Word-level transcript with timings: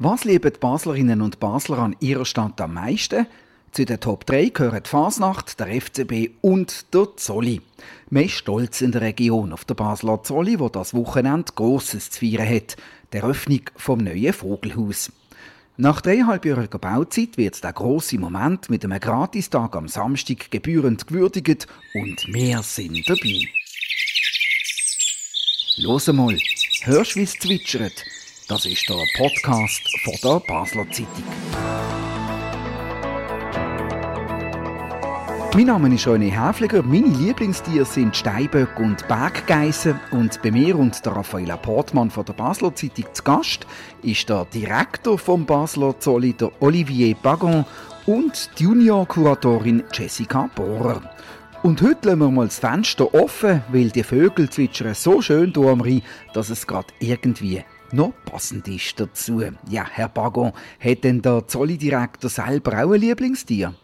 Was 0.00 0.22
lieben 0.22 0.52
die 0.52 0.60
Baslerinnen 0.60 1.20
und 1.20 1.40
Basler 1.40 1.78
an 1.78 1.96
ihrer 1.98 2.24
Stadt 2.24 2.60
am 2.60 2.74
meisten? 2.74 3.26
Zu 3.72 3.84
den 3.84 3.98
Top 3.98 4.26
3 4.26 4.50
gehören 4.50 4.84
die 4.84 4.88
Fasnacht, 4.88 5.58
der 5.58 5.66
FCB 5.66 6.30
und 6.40 6.94
der 6.94 7.16
Zolli. 7.16 7.60
Man 8.08 8.26
ist 8.26 8.34
stolz 8.34 8.80
in 8.80 8.92
der 8.92 9.00
Region 9.00 9.52
auf 9.52 9.64
der 9.64 9.74
Basler 9.74 10.22
Zolli, 10.22 10.60
wo 10.60 10.68
das 10.68 10.94
Wochenende 10.94 11.52
Grosses 11.52 12.10
zu 12.10 12.20
feiern 12.20 12.48
hat, 12.48 12.76
der 13.12 13.22
Eröffnung 13.22 13.62
vom 13.74 13.98
neuen 13.98 14.32
Vogelhaus. 14.32 15.10
Nach 15.76 16.00
dreieinhalbjähriger 16.00 16.78
Bauzeit 16.78 17.36
wird 17.36 17.64
der 17.64 17.72
grosse 17.72 18.18
Moment 18.18 18.70
mit 18.70 18.84
einem 18.84 19.00
Gratistag 19.00 19.74
am 19.74 19.88
Samstag 19.88 20.52
gebührend 20.52 21.08
gewürdigt 21.08 21.66
und 21.94 22.24
wir 22.32 22.62
sind 22.62 23.08
dabei. 23.08 23.48
Los 25.78 26.06
mal, 26.06 26.38
hörst 26.84 27.16
wie 27.16 27.22
es 27.22 27.32
zwitschert? 27.32 28.04
Das 28.48 28.64
ist 28.64 28.88
der 28.88 29.04
Podcast 29.14 29.82
von 30.04 30.14
der 30.24 30.40
Basler 30.40 30.90
Zeitung. 30.90 31.22
Mein 35.52 35.66
Name 35.66 35.94
ist 35.94 36.06
René 36.06 36.30
Häfliger. 36.30 36.82
Meine 36.82 37.08
Lieblingstiere 37.08 37.84
sind 37.84 38.16
Steinböck 38.16 38.80
und 38.80 39.06
Berggeissen. 39.06 40.00
Und 40.12 40.40
bei 40.40 40.50
mir 40.50 40.78
und 40.78 41.04
der 41.04 41.12
Raffaella 41.12 41.58
Portmann 41.58 42.10
von 42.10 42.24
der 42.24 42.32
Basler 42.32 42.74
Zeitung 42.74 43.04
zu 43.12 43.22
Gast 43.22 43.66
ist 44.02 44.26
der 44.30 44.46
Direktor 44.46 45.18
vom 45.18 45.44
Basler 45.44 46.00
Zolli, 46.00 46.32
der 46.32 46.50
Olivier 46.62 47.16
Bagon, 47.16 47.66
und 48.06 48.48
die 48.58 48.62
Junior-Kuratorin 48.62 49.84
Jessica 49.92 50.48
Bohrer. 50.54 51.02
Und 51.62 51.82
heute 51.82 52.08
lassen 52.08 52.20
wir 52.20 52.30
mal 52.30 52.46
das 52.46 52.60
Fenster 52.60 53.12
offen, 53.12 53.62
weil 53.70 53.90
die 53.90 54.04
Vögel 54.04 54.48
zwitschern 54.48 54.94
so 54.94 55.20
schön 55.20 55.52
hier 55.54 55.66
am 55.66 55.82
Rhein, 55.82 56.00
dass 56.32 56.48
es 56.48 56.66
gerade 56.66 56.86
irgendwie 56.98 57.62
noch 57.92 58.12
passend 58.24 58.68
ist 58.68 58.98
dazu. 59.00 59.42
Ja, 59.68 59.86
Herr 59.90 60.08
Bagon, 60.08 60.52
hat 60.80 61.04
denn 61.04 61.22
der 61.22 61.46
Zolli-Direktor 61.46 62.30
selber 62.30 62.84
auch 62.84 62.92
ein 62.92 63.00
Lieblingstier? 63.00 63.74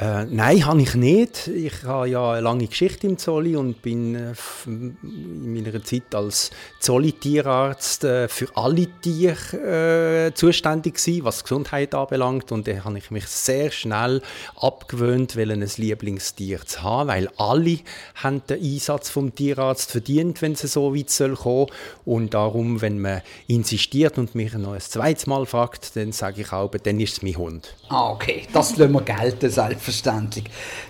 Äh, 0.00 0.26
nein, 0.26 0.64
habe 0.64 0.80
ich 0.80 0.94
nicht. 0.94 1.48
Ich 1.48 1.82
habe 1.82 2.08
ja 2.08 2.30
eine 2.30 2.40
lange 2.42 2.68
Geschichte 2.68 3.08
im 3.08 3.18
Zolli 3.18 3.56
und 3.56 3.82
bin 3.82 4.14
äh, 4.14 4.32
in 4.64 5.52
meiner 5.52 5.82
Zeit 5.82 6.14
als 6.14 6.52
Zolli-Tierarzt 6.78 8.04
äh, 8.04 8.28
für 8.28 8.46
alle 8.54 8.86
Tiere 9.00 10.28
äh, 10.28 10.34
zuständig 10.34 10.94
gewesen, 10.94 11.24
was 11.24 11.42
Gesundheit 11.42 11.96
anbelangt. 11.96 12.52
Und 12.52 12.68
da 12.68 12.84
habe 12.84 12.96
ich 12.96 13.10
mich 13.10 13.26
sehr 13.26 13.72
schnell 13.72 14.22
abgewöhnt, 14.54 15.36
ein 15.36 15.68
Lieblingstier 15.76 16.64
zu 16.64 16.84
haben, 16.84 17.08
weil 17.08 17.28
alle 17.36 17.80
haben 18.14 18.42
den 18.48 18.62
Einsatz 18.62 19.10
vom 19.10 19.34
Tierarzt 19.34 19.90
verdient, 19.90 20.42
wenn 20.42 20.52
es 20.52 20.60
so 20.60 20.94
weit 20.94 21.10
soll 21.10 21.34
kommen. 21.34 21.66
Und 22.04 22.34
darum, 22.34 22.82
wenn 22.82 23.00
man 23.00 23.22
insistiert 23.48 24.16
und 24.16 24.36
mich 24.36 24.52
noch 24.52 24.74
ein 24.74 24.80
zweites 24.80 25.26
Mal 25.26 25.44
fragt, 25.44 25.96
dann 25.96 26.12
sage 26.12 26.42
ich 26.42 26.52
auch, 26.52 26.70
dann 26.70 27.00
ist 27.00 27.14
es 27.14 27.22
mein 27.22 27.36
Hund. 27.36 27.74
Ah, 27.88 28.10
okay, 28.10 28.46
das 28.52 28.76
lassen 28.76 28.92
wir 28.92 29.02
gelten, 29.02 29.50
selbst 29.50 29.87
selbstverständlich. 29.88 30.44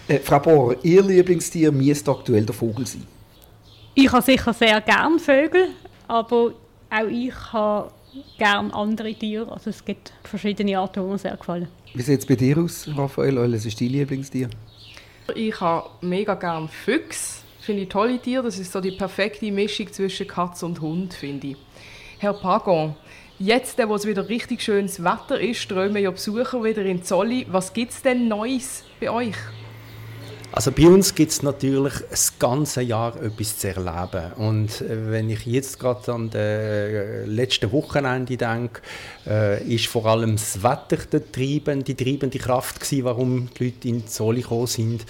Äh, 0.06 0.18
Frau 0.18 0.40
Bohrer, 0.40 0.76
Ihr 0.82 1.02
Lieblingstier 1.02 1.72
müsste 1.72 2.10
aktuell 2.10 2.44
der 2.44 2.54
Vogel 2.54 2.86
sein. 2.86 3.06
Ich 3.94 4.10
habe 4.10 4.22
sicher 4.22 4.52
sehr 4.52 4.80
gerne 4.80 5.18
Vögel, 5.18 5.68
aber 6.06 6.52
auch 6.90 7.08
ich 7.10 7.34
habe 7.52 7.90
gerne 8.38 8.72
andere 8.74 9.14
Tiere. 9.14 9.50
Also 9.50 9.70
es 9.70 9.84
gibt 9.84 10.12
verschiedene 10.24 10.78
Arten, 10.78 11.02
die 11.02 11.10
mir 11.10 11.18
sehr 11.18 11.36
gefallen. 11.36 11.68
Wie 11.94 12.02
sieht 12.02 12.20
es 12.20 12.26
bei 12.26 12.36
dir 12.36 12.58
aus, 12.58 12.88
Raphael? 12.96 13.52
Was 13.52 13.64
ist 13.64 13.80
dein 13.80 13.88
Lieblingstier? 13.88 14.48
Ich 15.34 15.60
habe 15.60 15.88
mega 16.00 16.34
gerne 16.34 16.68
Füchse. 16.68 17.42
Finde 17.60 17.82
ich 17.82 17.88
tolle 17.88 18.18
Tiere. 18.18 18.44
Das 18.44 18.58
ist 18.58 18.72
so 18.72 18.80
die 18.80 18.92
perfekte 18.92 19.50
Mischung 19.52 19.92
zwischen 19.92 20.26
Katz 20.26 20.62
und 20.62 20.80
Hund, 20.80 21.12
finde 21.12 21.48
ich. 21.48 21.56
Herr 22.18 22.32
Pagon, 22.32 22.94
Jetzt, 23.40 23.78
wo 23.86 23.94
es 23.94 24.04
wieder 24.04 24.28
richtig 24.28 24.62
schönes 24.62 25.04
Wetter 25.04 25.40
ist, 25.40 25.58
strömen 25.58 26.02
ja 26.02 26.10
Besucher 26.10 26.64
wieder 26.64 26.84
in 26.84 27.04
Zolli. 27.04 27.46
Was 27.48 27.72
gibt 27.72 27.92
es 27.92 28.02
denn 28.02 28.26
Neues 28.26 28.82
bei 28.98 29.10
euch? 29.10 29.36
Also 30.50 30.72
bei 30.72 30.88
uns 30.88 31.14
gibt 31.14 31.30
es 31.30 31.42
natürlich 31.44 31.92
das 32.10 32.36
ganze 32.40 32.82
Jahr 32.82 33.14
etwas 33.22 33.58
zu 33.58 33.68
erleben. 33.68 34.32
Und 34.38 34.80
äh, 34.80 35.10
wenn 35.12 35.30
ich 35.30 35.46
jetzt 35.46 35.78
gerade 35.78 36.12
an 36.12 36.30
das 36.30 36.40
äh, 36.40 37.24
letzte 37.26 37.70
Wochenende 37.70 38.36
denke, 38.36 38.80
äh, 39.24 39.62
ist 39.72 39.86
vor 39.86 40.06
allem 40.06 40.32
das 40.32 40.60
Wetter 40.64 40.96
der 40.96 41.30
treibende, 41.30 41.84
die 41.84 41.94
treibende 41.94 42.38
Kraft 42.38 42.80
gewesen, 42.80 43.04
warum 43.04 43.48
die 43.56 43.66
Leute 43.66 43.88
in 43.88 44.08
Zolli 44.08 44.40
gekommen 44.40 44.66
sind. 44.66 45.06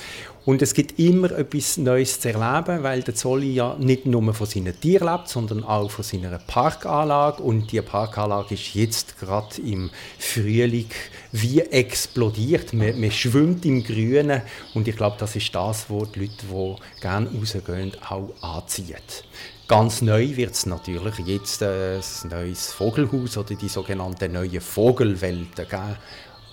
Und 0.49 0.63
es 0.63 0.73
gibt 0.73 0.99
immer 0.99 1.31
etwas 1.33 1.77
Neues 1.77 2.21
zu 2.21 2.33
erleben, 2.33 2.83
weil 2.83 3.03
der 3.03 3.15
Zolli 3.15 3.53
ja 3.53 3.77
nicht 3.79 4.07
nur 4.07 4.33
von 4.33 4.47
seinen 4.47 4.81
Tieren 4.81 5.07
lebt, 5.07 5.29
sondern 5.29 5.63
auch 5.63 5.91
von 5.91 6.03
seiner 6.03 6.39
Parkanlage. 6.39 7.43
Und 7.43 7.71
die 7.71 7.83
Parkanlage 7.83 8.55
ist 8.55 8.75
jetzt 8.75 9.21
gerade 9.21 9.61
im 9.61 9.91
Frühling 10.19 10.89
wie 11.33 11.61
explodiert. 11.61 12.73
Man, 12.73 12.99
man, 12.99 13.11
schwimmt 13.11 13.67
im 13.67 13.85
Grünen 13.85 14.41
und 14.73 14.89
ich 14.89 14.97
glaube, 14.97 15.17
das 15.21 15.37
ist 15.37 15.55
das, 15.55 15.91
was 15.91 16.13
die 16.13 16.21
Leute, 16.21 16.33
die 16.51 17.03
gerne 17.03 17.29
rausgehen, 17.31 17.93
auch 18.09 18.33
anzieht. 18.41 19.25
Ganz 19.69 20.01
neu 20.01 20.35
wird 20.35 20.53
es 20.53 20.65
natürlich 20.65 21.19
jetzt 21.27 21.61
äh, 21.61 21.97
ein 21.97 22.31
neues 22.31 22.73
Vogelhaus 22.73 23.37
oder 23.37 23.55
die 23.55 23.69
sogenannte 23.69 24.31
neue 24.31 24.63
Vogelwelt 24.63 25.57
geben 25.57 25.97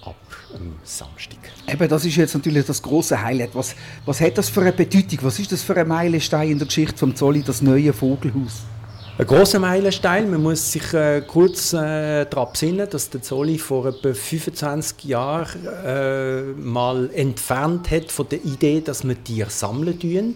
ab 0.06 0.16
am 0.54 0.74
Samstag. 0.84 1.40
Eben, 1.68 1.88
das 1.90 2.06
ist 2.06 2.16
jetzt 2.16 2.34
natürlich 2.34 2.66
das 2.66 2.82
große 2.82 3.22
Highlight. 3.22 3.54
Was, 3.54 3.76
was 4.06 4.22
hat 4.22 4.38
das 4.38 4.50
für 4.50 4.62
eine 4.62 4.72
Bedeutung? 4.72 5.20
Was 5.22 5.40
ist 5.40 5.52
das 5.52 5.64
für 5.64 5.76
ein 5.76 5.88
Meilenstein 5.88 6.52
in 6.52 6.60
der 6.60 6.68
Geschichte 6.68 6.98
vom 6.98 7.16
Zolli, 7.16 7.42
das 7.44 7.62
neue 7.62 7.94
Vogelhaus? 7.94 8.64
Ein 9.18 9.28
großer 9.28 9.60
Meilenstein. 9.60 10.30
Man 10.30 10.44
muss 10.44 10.74
sich 10.74 10.94
äh, 10.94 11.22
kurz 11.26 11.72
äh, 11.72 12.26
daran 12.26 12.52
besinnen, 12.52 12.90
dass 12.90 13.10
der 13.10 13.22
Zolli 13.22 13.58
vor 13.58 13.86
etwa 13.86 14.14
25 14.14 15.06
Jahren 15.06 15.66
äh, 15.86 16.42
mal 16.60 17.10
entfernt 17.14 17.90
hat 17.92 18.12
von 18.12 18.28
der 18.28 18.44
Idee, 18.44 18.82
dass 18.82 19.06
man 19.06 19.24
Tiere 19.24 19.50
sammeln 19.50 19.98
tun 19.98 20.36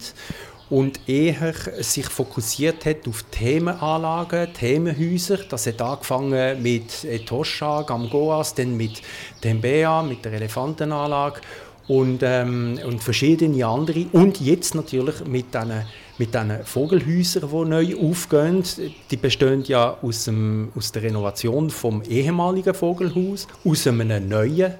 und 0.70 1.08
eher 1.08 1.52
sich 1.80 2.06
fokussiert 2.06 2.86
hat 2.86 3.08
auf 3.08 3.24
Themenanlagen, 3.30 4.54
Themenhäuser. 4.54 5.38
Das 5.48 5.66
hat 5.66 5.82
angefangen 5.82 6.62
mit 6.62 7.04
Etosha, 7.04 7.82
Gamgoas, 7.82 8.54
dann 8.54 8.76
mit 8.76 9.02
Tembea, 9.40 10.02
mit 10.02 10.24
der 10.24 10.34
Elefantenanlage 10.34 11.40
und, 11.88 12.20
ähm, 12.22 12.78
und 12.86 13.02
verschiedene 13.02 13.66
andere. 13.66 14.06
Und 14.12 14.40
jetzt 14.40 14.76
natürlich 14.76 15.24
mit 15.26 15.52
diesen 15.52 15.84
mit 16.18 16.34
diesen 16.34 16.64
Vogelhäusern, 16.64 17.48
die 17.50 17.70
neu 17.70 18.10
aufgehen. 18.10 18.62
Die 19.10 19.16
bestehen 19.16 19.64
ja 19.64 19.96
aus, 20.02 20.24
dem, 20.24 20.70
aus 20.76 20.92
der 20.92 21.04
Renovation 21.04 21.70
vom 21.70 22.02
ehemaligen 22.02 22.74
Vogelhaus, 22.74 23.48
aus 23.64 23.86
einem 23.86 24.28
neuen 24.28 24.74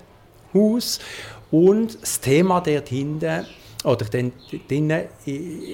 Haus. 0.53 1.01
Und 1.51 2.01
das 2.03 2.21
Thema 2.21 2.61
dort 2.61 2.91
hinten 2.91 3.47
oder 3.85 4.05
denn, 4.05 4.33
denn 4.69 4.93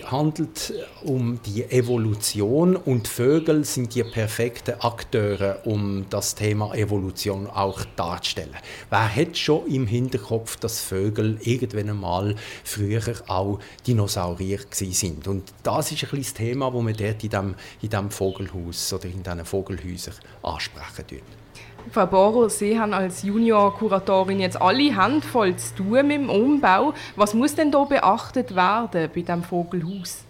handelt 0.05 0.72
um 1.03 1.41
die 1.43 1.65
Evolution 1.65 2.77
und 2.77 3.09
Vögel 3.09 3.65
sind 3.65 3.94
die 3.94 4.05
perfekten 4.05 4.81
Akteure, 4.81 5.61
um 5.65 6.06
das 6.09 6.37
Thema 6.37 6.72
Evolution 6.75 7.49
auch 7.49 7.84
darzustellen. 7.97 8.55
Wer 8.91 9.15
hat 9.15 9.37
schon 9.37 9.66
im 9.66 9.89
Hinterkopf, 9.89 10.56
dass 10.56 10.81
Vögel 10.81 11.39
irgendwann 11.43 11.91
einmal 11.91 12.37
früher 12.62 13.03
auch 13.27 13.59
Dinosaurier 13.87 14.61
sind? 14.71 15.27
Und 15.27 15.53
das 15.65 15.91
ist 15.91 16.05
ein 16.05 16.11
bisschen 16.11 16.22
das 16.22 16.34
Thema, 16.34 16.71
das 16.71 16.87
wir 16.87 16.95
dort 16.95 17.25
in 17.25 17.31
diesem, 17.31 17.55
in 17.83 17.89
diesem 17.91 18.11
Vogelhaus 18.11 18.93
oder 18.93 19.06
in 19.06 19.22
diesen 19.22 19.45
Vogelhäusern 19.45 20.15
ansprechen. 20.43 21.06
Tun. 21.09 21.46
Frau 21.91 22.48
Sie 22.48 22.78
haben 22.78 22.92
als 22.92 23.22
Junior-Kuratorin 23.22 24.41
jetzt 24.41 24.60
alle 24.60 24.97
Hände 24.97 25.26
voll 25.26 25.56
zu 25.56 25.76
tun 25.76 26.06
mit 26.06 26.16
dem 26.16 26.30
Umbau. 26.30 26.94
Was 27.14 27.34
muss 27.34 27.54
denn 27.54 27.70
da 27.70 27.84
beachtet 27.84 28.54
werden 28.54 29.10
bei 29.14 29.20
diesem 29.20 29.42
Vogelhaus? 29.42 30.24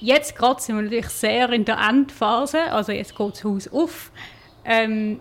Jetzt 0.00 0.36
gerade 0.36 0.60
sind 0.60 0.76
wir 0.76 0.82
natürlich 0.82 1.08
sehr 1.08 1.50
in 1.50 1.64
der 1.64 1.78
Endphase. 1.78 2.70
Also 2.72 2.92
jetzt 2.92 3.16
geht 3.16 3.32
das 3.32 3.44
Haus 3.44 3.68
auf. 3.68 4.10
Ähm, 4.64 5.20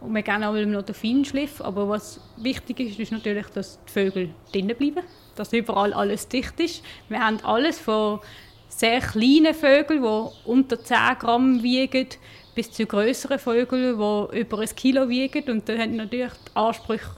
und 0.00 0.14
wir 0.14 0.22
gehen 0.22 0.44
auch 0.44 0.52
noch 0.52 0.82
den 0.82 0.94
Feinschliff. 0.94 1.60
Aber 1.60 1.88
was 1.88 2.20
wichtig 2.36 2.80
ist, 2.80 2.98
ist 2.98 3.12
natürlich, 3.12 3.46
dass 3.48 3.78
die 3.86 3.92
Vögel 3.92 4.30
drinnen 4.52 4.76
bleiben. 4.76 5.02
Dass 5.34 5.52
überall 5.52 5.92
alles 5.92 6.28
dicht 6.28 6.58
ist. 6.60 6.82
Wir 7.08 7.20
haben 7.20 7.38
alles 7.44 7.78
von 7.78 8.20
sehr 8.68 9.00
kleinen 9.00 9.54
Vögeln, 9.54 10.02
die 10.02 10.48
unter 10.48 10.82
10 10.82 10.96
Gramm 11.18 11.62
wiegen, 11.62 12.08
bis 12.54 12.70
zu 12.70 12.86
größeren 12.86 13.38
Vögeln, 13.38 13.98
die 13.98 14.40
über 14.40 14.58
ein 14.58 14.68
Kilo 14.76 15.08
wiegen. 15.08 15.50
Und 15.50 15.68
dann 15.68 15.78
haben 15.78 15.96
natürlich 15.96 16.32
die 16.32 16.56
Ansprüche 16.56 17.10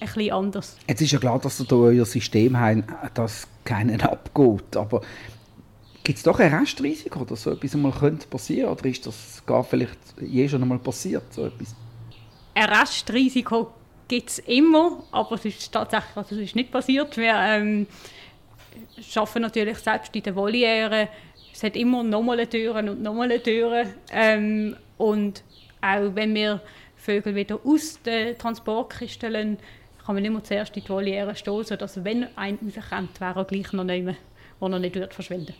ein 0.00 0.06
bisschen 0.06 0.32
anders. 0.32 0.76
Jetzt 0.88 1.00
ist 1.00 1.12
ja 1.12 1.18
klar, 1.18 1.38
dass 1.38 1.60
ihr 1.60 1.66
da 1.66 1.76
euer 1.76 2.04
System 2.04 2.58
habt, 2.58 2.84
das 3.14 3.46
keinen 3.64 4.00
abgeht. 4.00 4.76
Aber 4.76 5.00
gibt 6.02 6.18
es 6.18 6.22
doch 6.22 6.38
ein 6.38 6.52
Restrisiko, 6.52 7.24
dass 7.24 7.42
so 7.42 7.52
etwas 7.52 7.74
einmal 7.74 7.92
könnte 7.92 8.26
passieren 8.26 8.70
Oder 8.70 8.84
ist 8.86 9.06
das 9.06 9.42
gar 9.46 9.64
vielleicht 9.64 9.98
je 10.20 10.48
schon 10.48 10.62
einmal 10.62 10.78
passiert, 10.78 11.32
so 11.32 11.46
etwas? 11.46 11.74
Ein 12.54 12.68
Restrisiko 12.68 13.72
gibt 14.06 14.30
es 14.30 14.38
immer, 14.40 15.02
aber 15.10 15.36
es 15.36 15.44
ist 15.46 15.72
tatsächlich 15.72 16.16
also 16.16 16.34
es 16.34 16.42
ist 16.42 16.56
nicht 16.56 16.70
passiert. 16.70 17.16
Wir 17.16 17.34
ähm, 17.34 17.86
arbeiten 19.16 19.42
natürlich 19.42 19.78
selbst 19.78 20.14
in 20.14 20.22
den 20.22 20.36
Volieren 20.36 21.08
es 21.54 21.62
hat 21.62 21.76
immer 21.76 22.02
nochmal 22.02 22.44
Türen 22.48 22.88
und 22.88 23.02
nochmal 23.02 23.38
Türen. 23.38 23.94
Ähm, 24.10 24.76
und 24.98 25.44
auch 25.80 26.14
wenn 26.14 26.34
wir 26.34 26.60
Vögel 26.96 27.34
wieder 27.36 27.60
aus 27.64 28.00
den 28.02 28.36
Transportkisten 28.36 29.32
lassen, 29.32 29.58
kann 30.04 30.16
man 30.16 30.24
immer 30.24 30.42
zuerst 30.42 30.76
in 30.76 30.82
die 30.82 30.88
Voliere 30.88 31.36
stoßen, 31.36 31.78
dass 31.78 32.04
wenn 32.04 32.26
ein 32.36 32.58
rauskommt, 32.76 33.20
wäre 33.20 33.40
er 33.40 33.44
gleich 33.44 33.72
noch 33.72 33.84
mehr, 33.84 34.16
wo 34.58 34.66
er 34.66 34.78
nicht 34.80 34.96
wird 34.96 35.14
verschwinden 35.14 35.54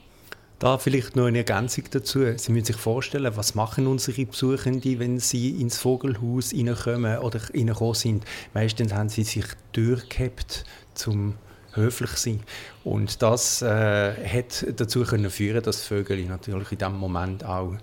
da 0.61 0.79
vielleicht 0.79 1.15
noch 1.15 1.27
eine 1.27 1.39
Ergänzung 1.39 1.85
dazu. 1.91 2.21
Sie 2.39 2.53
müssen 2.53 2.65
sich 2.65 2.77
vorstellen, 2.77 3.37
was 3.37 3.55
machen 3.55 3.87
unsere 3.87 4.25
Besuchenden, 4.25 4.99
wenn 4.99 5.19
sie 5.19 5.61
ins 5.61 5.77
Vogelhaus 5.77 6.55
reinkommen 6.55 7.19
oder 7.19 7.41
reingekommen 7.53 7.95
sind. 7.95 8.25
Meistens 8.55 8.95
haben 8.95 9.11
sie 9.11 9.25
sich 9.25 9.45
durchgehabt 9.73 10.65
zum 10.95 11.35
höflich 11.75 12.11
sein. 12.11 12.41
Und 12.83 13.23
das 13.23 13.63
äh, 13.63 14.13
hat 14.27 14.67
dazu 14.77 15.03
können 15.05 15.31
führen, 15.31 15.63
dass 15.63 15.83
Vögel 15.83 16.25
natürlich 16.25 16.73
in 16.73 16.79
diesem 16.79 16.99
Moment 16.99 17.45
auch 17.45 17.75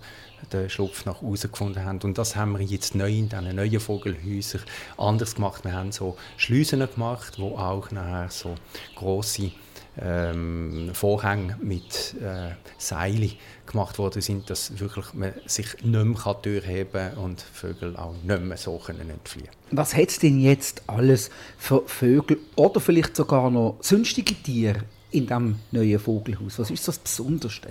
den 0.52 0.70
Schlupf 0.70 1.06
nach 1.06 1.22
außen 1.22 1.52
gefunden 1.52 1.84
haben. 1.84 2.00
Und 2.04 2.18
das 2.18 2.36
haben 2.36 2.58
wir 2.58 2.66
jetzt 2.66 2.96
neu 2.96 3.12
in 3.12 3.30
diesen 3.30 3.56
neuen 3.56 3.80
Vogelhäusern 3.80 4.62
anders 4.98 5.36
gemacht. 5.36 5.64
Wir 5.64 5.74
haben 5.74 5.92
so 5.92 6.18
Schleusen 6.38 6.80
gemacht, 6.80 7.38
wo 7.38 7.58
auch 7.58 7.92
nachher 7.92 8.30
so 8.30 8.56
große 8.96 9.52
ähm, 10.00 10.92
Vorhänge 10.94 11.58
mit 11.62 12.16
äh, 12.22 12.52
Seilen 12.78 13.34
gemacht 13.72 13.98
worden 13.98 14.22
sind, 14.22 14.50
dass 14.50 14.80
wirklich 14.80 15.14
man 15.14 15.34
sich 15.46 15.74
nicht 15.84 16.06
mehr 16.06 16.34
durchheben 16.42 16.92
kann 16.92 17.18
und 17.18 17.42
Vögel 17.42 17.96
auch 17.96 18.14
nicht 18.24 18.42
mehr 18.42 18.58
so 18.58 18.78
können 18.78 19.10
entfliehen 19.10 19.50
Was 19.72 19.96
hat 19.96 20.10
es 20.10 20.20
denn 20.20 20.40
jetzt 20.40 20.84
alles 20.88 21.30
für 21.58 21.84
Vögel 21.86 22.40
oder 22.56 22.80
vielleicht 22.80 23.16
sogar 23.16 23.50
noch 23.50 23.78
sonstige 23.82 24.36
Tiere 24.36 24.84
in 25.12 25.28
diesem 25.28 25.60
neuen 25.72 26.00
Vogelhaus? 26.00 26.60
Was 26.60 26.72
ist 26.72 26.88
das 26.88 27.00
Besonderste? 27.00 27.70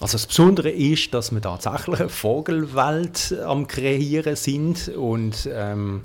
Also 0.00 0.12
das 0.12 0.26
Besondere 0.26 0.70
ist, 0.70 1.12
dass 1.12 1.32
wir 1.32 1.40
tatsächlich 1.40 1.98
eine 1.98 2.08
Vogelwelt 2.08 3.34
am 3.44 3.66
kreieren 3.66 4.36
sind 4.36 4.88
und 4.90 5.48
ähm, 5.52 6.02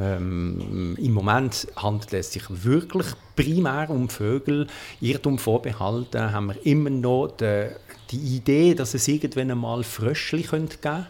ähm, 0.00 0.96
Im 0.98 1.12
Moment 1.12 1.68
handelt 1.76 2.12
es 2.14 2.32
sich 2.32 2.44
wirklich 2.48 3.06
primär 3.36 3.90
um 3.90 4.08
Vögel. 4.08 4.66
Irrtum 5.00 5.38
vorbehalten 5.38 6.32
haben 6.32 6.46
wir 6.46 6.66
immer 6.66 6.90
noch 6.90 7.28
die, 7.28 7.68
die 8.12 8.36
Idee, 8.36 8.74
dass 8.74 8.94
es 8.94 9.08
irgendwann 9.08 9.50
einmal 9.50 9.82
Fröschli 9.82 10.42
geben 10.42 10.68
könnte. 10.68 11.06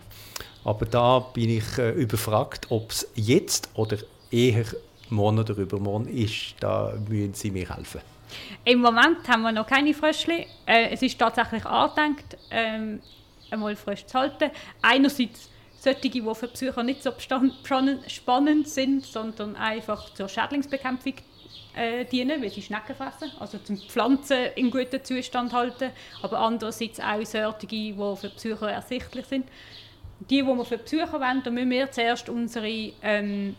Aber 0.65 0.87
da 0.87 1.19
bin 1.19 1.51
ich 1.51 1.79
äh, 1.79 1.91
überfragt, 1.91 2.67
ob 2.71 2.91
es 2.93 3.09
jetzt 3.15 3.69
oder 3.75 3.99
eher 4.31 4.65
morgen 5.11 5.41
oder 5.41 5.57
übermorgen 5.57 6.07
ist. 6.09 6.55
Da 6.61 6.95
müssen 7.09 7.35
Sie 7.35 7.51
mir 7.51 7.69
helfen. 7.69 8.01
Im 8.65 8.81
Moment 8.81 9.29
haben 9.29 9.43
wir 9.43 9.53
noch 9.53 9.67
keine 9.67 9.93
Fröschli. 9.93 10.47
Äh, 10.67 10.91
es 10.91 11.03
ist 11.03 11.19
tatsächlich 11.19 11.67
angedenkt, 11.67 12.39
ähm, 12.51 13.01
einmal 13.51 13.77
frisch 13.77 14.07
zu 14.07 14.19
halten. 14.19 14.51
Einerseits 14.81 15.51
solche, 15.79 16.09
die 16.09 16.23
für 16.23 16.49
Besucher 16.49 16.83
nicht 16.83 17.03
so 17.03 17.13
spannend 17.19 18.69
sind, 18.69 19.05
sondern 19.05 19.57
einfach 19.57 20.15
zur 20.15 20.29
Schädlingsbekämpfung 20.29 21.15
äh, 21.75 22.05
dienen, 22.05 22.43
weil 22.43 22.51
sie 22.51 22.63
Schnecken 22.63 22.95
fressen, 22.95 23.31
also 23.39 23.59
zum 23.59 23.79
Pflanzen 23.79 24.49
in 24.55 24.71
gutem 24.71 25.03
Zustand 25.03 25.53
halten, 25.53 25.91
aber 26.23 26.39
andererseits 26.39 27.01
auch 27.01 27.25
solche, 27.25 27.67
die 27.67 27.95
für 27.95 28.29
Besucher 28.29 28.71
ersichtlich 28.71 29.27
sind. 29.27 29.47
Die, 30.31 30.37
die 30.37 30.43
wir 30.43 30.65
für 30.65 30.79
Besucher 30.79 31.21
wollen, 31.21 31.43
da 31.43 31.51
müssen 31.51 31.71
wir 31.71 31.91
zuerst 31.91 32.29
unsere 32.29 32.93
ähm, 33.03 33.57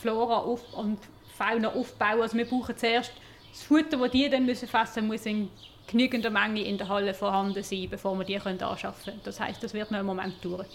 Flora 0.00 0.38
und 0.38 0.98
Fauna 1.36 1.68
aufbauen. 1.68 2.22
Also 2.22 2.36
wir 2.36 2.44
brauchen 2.44 2.76
zuerst 2.76 3.12
das 3.50 3.62
Futter, 3.62 3.96
das 3.96 4.10
die 4.10 4.28
dann 4.28 4.46
müssen 4.46 4.68
fressen 4.68 5.08
müssen, 5.08 5.08
muss 5.08 5.26
in 5.26 5.50
genügender 5.88 6.30
Menge 6.30 6.62
in 6.62 6.78
der 6.78 6.88
Halle 6.88 7.14
vorhanden 7.14 7.62
sein, 7.62 7.88
bevor 7.90 8.16
wir 8.16 8.24
die 8.24 8.38
anschaffen 8.38 9.04
können. 9.04 9.20
Das 9.24 9.40
heißt, 9.40 9.62
das 9.62 9.74
wird 9.74 9.90
noch 9.90 9.98
einen 9.98 10.06
Moment 10.06 10.44
dauern. 10.44 10.66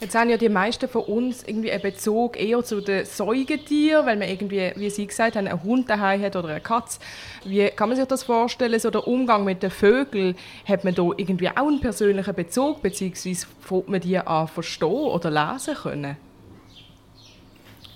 Jetzt 0.00 0.14
haben 0.14 0.30
ja 0.30 0.36
die 0.36 0.48
meisten 0.48 0.88
von 0.88 1.02
uns 1.02 1.42
irgendwie 1.44 1.70
einen 1.70 1.82
Bezug 1.82 2.36
eher 2.36 2.62
zu 2.64 2.80
den 2.80 3.04
Säugetieren, 3.04 4.06
weil 4.06 4.16
man 4.16 4.28
irgendwie, 4.28 4.72
wie 4.76 4.90
Sie 4.90 5.06
gesagt 5.06 5.36
haben, 5.36 5.46
einen 5.46 5.62
Hund 5.62 5.88
daheim 5.88 6.22
hat 6.22 6.36
oder 6.36 6.48
eine 6.48 6.60
Katze. 6.60 6.98
Wie 7.44 7.68
kann 7.68 7.88
man 7.88 7.96
sich 7.96 8.06
das 8.06 8.22
vorstellen, 8.22 8.78
so 8.80 8.90
der 8.90 9.06
Umgang 9.06 9.44
mit 9.44 9.62
den 9.62 9.70
Vögeln? 9.70 10.36
Hat 10.66 10.84
man 10.84 10.94
da 10.94 11.02
irgendwie 11.16 11.48
auch 11.48 11.68
einen 11.68 11.80
persönlichen 11.80 12.34
Bezug, 12.34 12.82
beziehungsweise 12.82 13.46
fängt 13.60 13.88
man 13.88 14.00
die 14.00 14.18
an 14.18 14.48
verstehen 14.48 14.88
oder 14.88 15.30
lesen 15.30 15.74
können? 15.74 16.16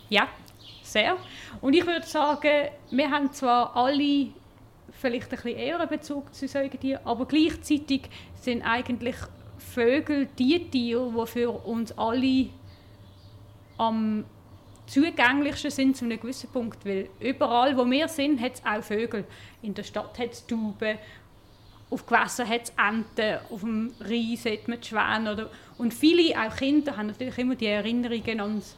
Ja, 0.09 0.29
sehr. 0.83 1.17
Und 1.61 1.75
ich 1.75 1.87
würde 1.87 2.07
sagen, 2.07 2.69
wir 2.91 3.11
haben 3.11 3.33
zwar 3.33 3.77
alle 3.77 4.29
vielleicht 4.93 5.33
ein 5.33 5.43
bisschen 5.43 5.59
eher 5.59 5.81
einen 5.81 5.89
Bezug 5.89 6.35
zu 6.35 6.47
Säugetieren, 6.47 7.01
aber 7.05 7.27
gleichzeitig 7.27 8.03
sind 8.35 8.63
eigentlich 8.63 9.17
Vögel 9.59 10.29
die 10.39 10.71
Tiere, 10.71 11.13
die 11.17 11.27
für 11.27 11.51
uns 11.51 11.97
alle 11.97 12.49
am 13.79 14.25
zugänglichsten 14.87 15.71
sind 15.71 15.97
zu 15.97 16.05
einem 16.05 16.21
gewissen 16.21 16.51
Punkt, 16.51 16.85
weil 16.87 17.09
überall, 17.21 17.77
wo 17.77 17.89
wir 17.91 18.09
sind, 18.09 18.41
hat 18.41 18.55
es 18.55 18.65
auch 18.65 18.83
Vögel. 18.83 19.25
In 19.63 19.75
der 19.75 19.83
Stadt 19.83 20.19
hat 20.19 20.33
es 20.33 20.47
Tauben, 20.47 20.99
auf 21.91 22.07
Gewässern 22.07 22.49
hat 22.49 22.63
es 22.65 22.73
Enten, 22.77 23.39
auf 23.51 23.61
dem 23.61 23.93
Rhein 24.01 24.37
sieht 24.37 24.69
man 24.69 24.81
die 24.81 24.89
Schwäne. 24.89 25.33
Oder, 25.33 25.51
und 25.79 25.95
viele, 25.95 26.35
auch 26.41 26.57
Kinder, 26.57 26.97
haben 26.97 27.09
natürlich 27.09 27.39
immer 27.39 27.55
die 27.55 27.67
Erinnerungen 27.67 28.41
an 28.41 28.57
das 28.57 28.77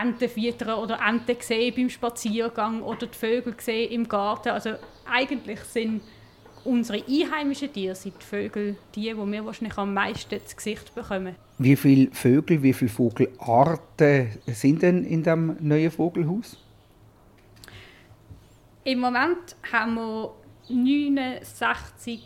Enten 0.00 0.28
füttern 0.28 0.78
oder 0.78 1.00
Enten 1.06 1.38
gesehen 1.38 1.74
beim 1.74 1.90
Spaziergang 1.90 2.82
oder 2.82 3.06
die 3.06 3.18
Vögel 3.18 3.54
gesehen 3.54 3.90
im 3.90 4.08
Garten. 4.08 4.50
Also 4.50 4.74
eigentlich 5.10 5.60
sind 5.60 6.02
unsere 6.66 7.02
einheimischen 7.06 7.72
Tiere 7.72 7.94
sind 7.94 8.14
die 8.20 8.24
Vögel 8.24 8.76
die, 8.94 9.02
die 9.02 9.16
wir 9.16 9.44
wahrscheinlich 9.44 9.78
am 9.78 9.94
meisten 9.94 10.40
zu 10.44 10.56
Gesicht 10.56 10.94
bekommen. 10.94 11.36
Wie 11.58 11.76
viele 11.76 12.10
Vögel, 12.12 12.62
wie 12.62 12.72
viele 12.72 12.90
Vogelarten 12.90 14.28
sind 14.46 14.82
denn 14.82 15.04
in 15.04 15.22
dem 15.22 15.56
neuen 15.60 15.90
Vogelhaus? 15.90 16.58
Im 18.84 19.00
Moment 19.00 19.56
haben 19.72 19.94
wir 19.94 20.32
69 20.68 22.24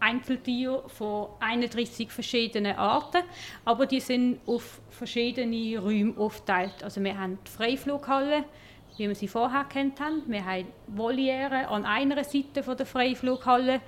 Einzeltiere 0.00 0.88
von 0.88 1.28
31 1.38 2.10
verschiedenen 2.10 2.76
Arten, 2.76 3.22
aber 3.64 3.86
die 3.86 4.00
sind 4.00 4.40
auf 4.46 4.80
verschiedene 4.90 5.78
Räume 5.78 6.16
aufgeteilt. 6.18 6.82
Also 6.82 7.02
wir 7.02 7.16
haben 7.16 7.38
die 7.46 7.50
Freiflughalle, 7.50 8.44
wie 8.96 9.08
wir 9.08 9.14
sie 9.14 9.28
vorher 9.28 9.64
kennt 9.64 10.00
haben. 10.00 10.22
Wir 10.26 10.44
haben 10.44 10.66
Voliere 10.86 11.68
an 11.68 11.84
einer 11.84 12.22
Seite 12.24 12.62
der 12.62 12.86
Freiflughalle, 12.86 13.80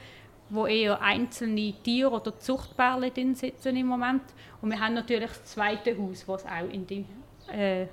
wo 0.50 0.66
eher 0.66 1.00
einzelne 1.00 1.74
Tiere 1.82 2.10
oder 2.10 2.38
Zuchtperlen 2.38 3.12
drin 3.12 3.34
sitzen 3.34 3.76
im 3.76 3.86
Moment. 3.86 4.22
Und 4.60 4.70
wir 4.70 4.80
haben 4.80 4.94
natürlich 4.94 5.30
das 5.30 5.44
zweite 5.44 5.96
Haus, 5.98 6.24
das 6.26 6.44
auch 6.46 6.72
in 6.72 6.86
die 6.86 7.04
äh, 7.52 7.86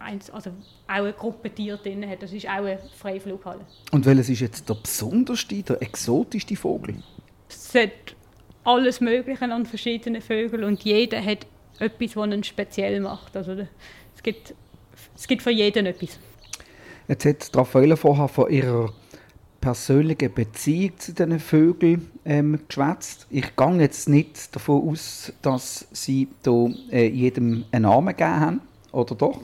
also 0.00 0.50
auch 0.50 0.54
eine 0.86 1.12
Gruppe 1.12 1.50
Tiere 1.50 1.76
drin 1.76 2.08
hat. 2.08 2.22
Das 2.22 2.32
ist 2.32 2.46
auch 2.46 2.64
eine 2.64 2.78
Freiflughalle. 2.96 3.60
Und 3.92 4.06
welches 4.06 4.30
ist 4.30 4.40
jetzt 4.40 4.68
der 4.68 4.74
besonderste, 4.74 5.62
der 5.62 5.82
exotischste 5.82 6.56
Vogel? 6.56 7.02
Es 7.48 7.74
hat 7.74 8.16
alles 8.64 9.00
Mögliche 9.00 9.44
an 9.44 9.66
verschiedenen 9.66 10.22
Vögeln 10.22 10.64
und 10.64 10.82
jeder 10.84 11.22
hat 11.22 11.46
etwas, 11.78 12.16
was 12.16 12.30
ihn 12.30 12.44
speziell 12.44 13.00
macht. 13.00 13.36
Also 13.36 13.52
es 14.14 14.22
gibt, 14.22 14.54
es 15.14 15.26
gibt 15.26 15.42
für 15.42 15.50
jeden 15.50 15.86
etwas. 15.86 16.18
Jetzt 17.10 17.24
hat 17.24 17.56
Raffaella 17.56 17.96
vorher 17.96 18.28
von 18.28 18.48
ihrer 18.48 18.92
persönlichen 19.60 20.32
Beziehung 20.32 20.96
zu 20.96 21.12
diesen 21.12 21.40
Vögeln 21.40 22.08
ähm, 22.24 22.60
geschwätzt. 22.68 23.26
Ich 23.30 23.56
gehe 23.56 23.80
jetzt 23.80 24.08
nicht 24.08 24.54
davon 24.54 24.88
aus, 24.88 25.32
dass 25.42 25.88
sie 25.90 26.28
da, 26.44 26.68
äh, 26.92 27.08
jedem 27.08 27.64
einen 27.72 27.82
Namen 27.82 28.16
gegeben 28.16 28.40
haben, 28.40 28.60
oder 28.92 29.16
doch? 29.16 29.40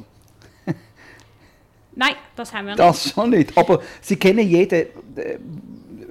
Nein, 1.96 2.14
das 2.36 2.54
haben 2.54 2.66
wir 2.66 2.74
nicht. 2.74 2.78
Das 2.78 3.10
schon 3.10 3.30
nicht. 3.30 3.58
Aber 3.58 3.82
sie 4.00 4.14
kennen 4.14 4.46
jeden. 4.46 4.86
Äh, 5.16 5.38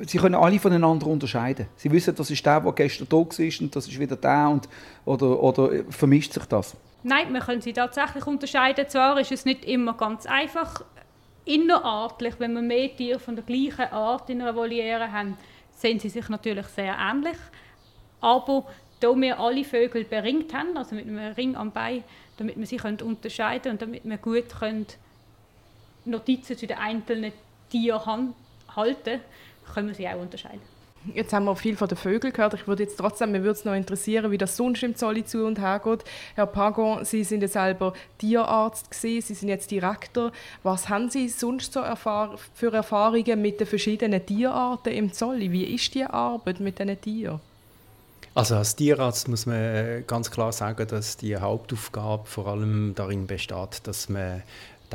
sie 0.05 0.17
können 0.17 0.35
alle 0.35 0.59
voneinander 0.59 1.07
unterscheiden. 1.07 1.67
Sie 1.77 1.89
wissen, 1.89 2.13
das 2.13 2.29
ist 2.29 2.45
der, 2.45 2.59
der 2.59 2.71
gestern 2.73 3.07
da 3.07 3.15
war 3.15 3.25
und 3.61 3.75
das 3.77 3.87
ist 3.87 3.97
wieder 3.97 4.17
der. 4.17 4.49
Und, 4.49 4.67
oder, 5.05 5.41
oder 5.41 5.69
vermischt 5.89 6.33
sich 6.33 6.43
das? 6.47 6.75
Nein, 7.03 7.31
wir 7.31 7.39
können 7.39 7.61
sie 7.61 7.71
tatsächlich 7.71 8.27
unterscheiden. 8.27 8.89
Zwar 8.89 9.17
ist 9.21 9.31
es 9.31 9.45
nicht 9.45 9.63
immer 9.63 9.93
ganz 9.93 10.25
einfach, 10.25 10.83
innerartlich, 11.45 12.35
wenn 12.39 12.53
wir 12.53 12.61
mehr 12.61 12.95
Tiere 12.95 13.19
von 13.19 13.35
der 13.35 13.45
gleichen 13.45 13.91
Art 13.91 14.29
in 14.29 14.41
einer 14.41 14.55
Voliere 14.55 15.11
haben, 15.11 15.37
sehen 15.71 15.99
sie 15.99 16.09
sich 16.09 16.27
natürlich 16.29 16.65
sehr 16.67 16.97
ähnlich. 16.97 17.37
Aber 18.21 18.65
da 18.99 19.15
wir 19.15 19.39
alle 19.39 19.63
Vögel 19.63 20.03
beringt 20.03 20.53
haben, 20.53 20.75
also 20.77 20.95
mit 20.95 21.07
einem 21.07 21.33
Ring 21.33 21.55
am 21.55 21.71
Bein, 21.71 22.03
damit 22.37 22.57
wir 22.57 22.65
sie 22.65 22.77
können 22.77 23.01
unterscheiden 23.01 23.73
und 23.73 23.81
damit 23.81 24.03
wir 24.03 24.17
gut 24.17 24.49
können 24.49 24.87
Notizen 26.05 26.57
zu 26.57 26.67
den 26.67 26.77
einzelnen 26.77 27.31
Tieren 27.69 28.33
halten 28.75 29.21
können 29.73 29.87
wir 29.87 29.95
sie 29.95 30.07
auch 30.07 30.19
unterscheiden. 30.19 30.74
Jetzt 31.13 31.33
haben 31.33 31.45
wir 31.45 31.55
viel 31.55 31.75
von 31.75 31.87
den 31.87 31.97
Vögeln 31.97 32.33
gehört. 32.33 32.53
Ich 32.55 32.67
würde 32.67 32.83
jetzt 32.83 32.97
trotzdem, 32.97 33.31
mir 33.31 33.43
würde 33.43 33.59
es 33.59 33.65
noch 33.65 33.75
interessieren, 33.75 34.31
wie 34.31 34.37
das 34.37 34.57
sonst 34.57 34.83
im 34.83 34.95
Zolli 34.95 35.23
zu 35.23 35.45
und 35.45 35.59
her 35.59 35.79
geht. 35.83 36.03
Herr 36.35 36.47
Pagon, 36.47 37.05
Sie 37.05 37.23
sind 37.23 37.41
ja 37.41 37.47
selber 37.47 37.93
Tierarzt 38.17 38.89
gewesen, 38.89 39.27
Sie 39.27 39.33
sind 39.33 39.49
jetzt 39.49 39.69
Direktor. 39.71 40.31
Was 40.63 40.89
haben 40.89 41.09
Sie 41.09 41.29
sonst 41.29 41.73
so 41.73 41.81
erfahr 41.81 42.35
für 42.53 42.73
Erfahrungen 42.73 43.41
mit 43.41 43.59
den 43.59 43.67
verschiedenen 43.67 44.25
Tierarten 44.25 44.93
im 44.93 45.13
Zolli? 45.13 45.51
Wie 45.51 45.63
ist 45.63 45.93
die 45.93 46.03
Arbeit 46.03 46.59
mit 46.59 46.79
diesen 46.79 46.99
Tieren? 46.99 47.39
Also 48.33 48.55
als 48.57 48.75
Tierarzt 48.75 49.29
muss 49.29 49.45
man 49.45 49.55
äh, 49.55 50.03
ganz 50.05 50.29
klar 50.29 50.51
sagen, 50.51 50.85
dass 50.87 51.15
die 51.15 51.37
Hauptaufgabe 51.37 52.25
vor 52.25 52.47
allem 52.47 52.93
darin 52.93 53.27
besteht, 53.27 53.79
dass 53.83 54.09
man 54.09 54.43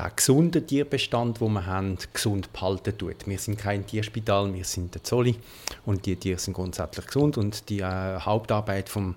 den 0.05 0.17
gesunden 0.17 0.67
Tierbestand, 0.67 1.41
den 1.41 1.53
wir 1.53 1.67
haben, 1.67 1.99
gesund 2.13 2.53
behalten 2.53 2.97
tut. 2.97 3.27
Wir 3.27 3.39
sind 3.39 3.59
kein 3.59 3.87
Tierspital, 3.87 4.53
wir 4.53 4.65
sind 4.65 4.95
der 4.95 5.05
Zolli 5.05 5.37
und 5.85 6.07
die 6.07 6.17
Tiere 6.17 6.39
sind 6.39 6.55
grundsätzlich 6.55 7.07
gesund 7.07 7.39
und 7.39 7.69
die 7.69 7.81
äh, 7.81 8.21
Hauptarbeit 8.21 8.89
vom, 8.89 9.15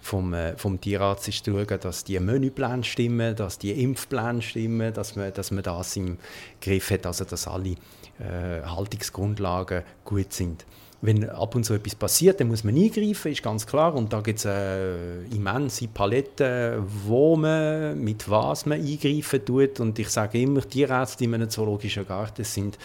vom, 0.00 0.34
äh, 0.34 0.56
vom 0.56 0.80
Tierarzt 0.80 1.28
ist 1.28 1.44
zu 1.44 1.52
schauen, 1.52 1.80
dass 1.80 2.04
die 2.04 2.18
Menüpläne 2.18 2.84
stimmen, 2.84 3.36
dass 3.36 3.58
die 3.58 3.72
Impfpläne 3.82 4.42
stimmen, 4.42 4.92
dass 4.92 5.16
man, 5.16 5.32
dass 5.32 5.50
man 5.50 5.62
das 5.62 5.96
im 5.96 6.18
Griff 6.60 6.90
hat, 6.90 7.06
also 7.06 7.24
dass 7.24 7.46
alle 7.46 7.76
äh, 8.18 8.62
Haltungsgrundlagen 8.64 9.82
gut 10.04 10.32
sind 10.32 10.64
wenn 11.04 11.28
ab 11.28 11.54
und 11.54 11.64
zu 11.64 11.74
etwas 11.74 11.94
passiert, 11.94 12.40
dann 12.40 12.48
muss 12.48 12.64
man 12.64 12.76
eingreifen, 12.76 13.30
ist 13.30 13.42
ganz 13.42 13.66
klar. 13.66 13.94
Und 13.94 14.12
da 14.12 14.20
gibt 14.20 14.38
es 14.38 14.46
äh, 14.46 15.24
immense 15.26 15.86
Paletten, 15.88 16.82
wo 17.06 17.36
man, 17.36 18.02
mit 18.02 18.28
was 18.28 18.64
man 18.64 18.80
eingreifen 18.80 19.44
tut. 19.44 19.80
Und 19.80 19.98
ich 19.98 20.08
sage 20.08 20.40
immer, 20.40 20.66
Tierärzte 20.66 21.24
in 21.24 21.34
einem 21.34 21.50
zoologischen 21.50 22.06
Garten 22.06 22.44
sind 22.44 22.78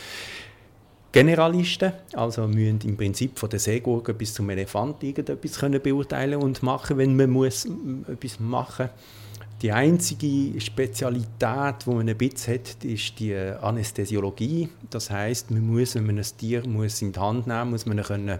Generalisten, 1.11 1.93
also 2.13 2.47
müssen 2.47 2.81
im 2.83 2.95
Prinzip 2.95 3.39
von 3.39 3.49
der 3.49 3.59
Seegurke 3.59 4.13
bis 4.13 4.33
zum 4.33 4.49
Elefant 4.49 5.01
irgendetwas 5.01 5.57
können 5.57 5.81
beurteilen 5.81 6.39
und 6.39 6.61
machen, 6.61 6.97
wenn 6.99 7.15
man 7.15 7.31
muss 7.31 7.65
etwas 8.07 8.39
machen 8.39 8.89
muss. 8.91 9.28
Die 9.61 9.73
einzige 9.73 10.59
Spezialität, 10.61 11.85
die 11.85 11.89
man 11.89 12.07
ein 12.07 12.17
bisschen 12.17 12.53
hat, 12.53 12.83
ist 12.85 13.19
die 13.19 13.35
Anästhesiologie. 13.35 14.69
Das 14.89 15.09
heißt, 15.09 15.51
man 15.51 15.67
muss, 15.67 15.95
wenn 15.95 16.05
man 16.05 16.17
ein 16.17 16.25
Tier 16.37 16.65
muss 16.65 17.01
in 17.01 17.11
die 17.11 17.19
Hand 17.19 17.45
nehmen 17.45 17.71
muss, 17.71 17.85
man 17.85 18.01
können 18.01 18.39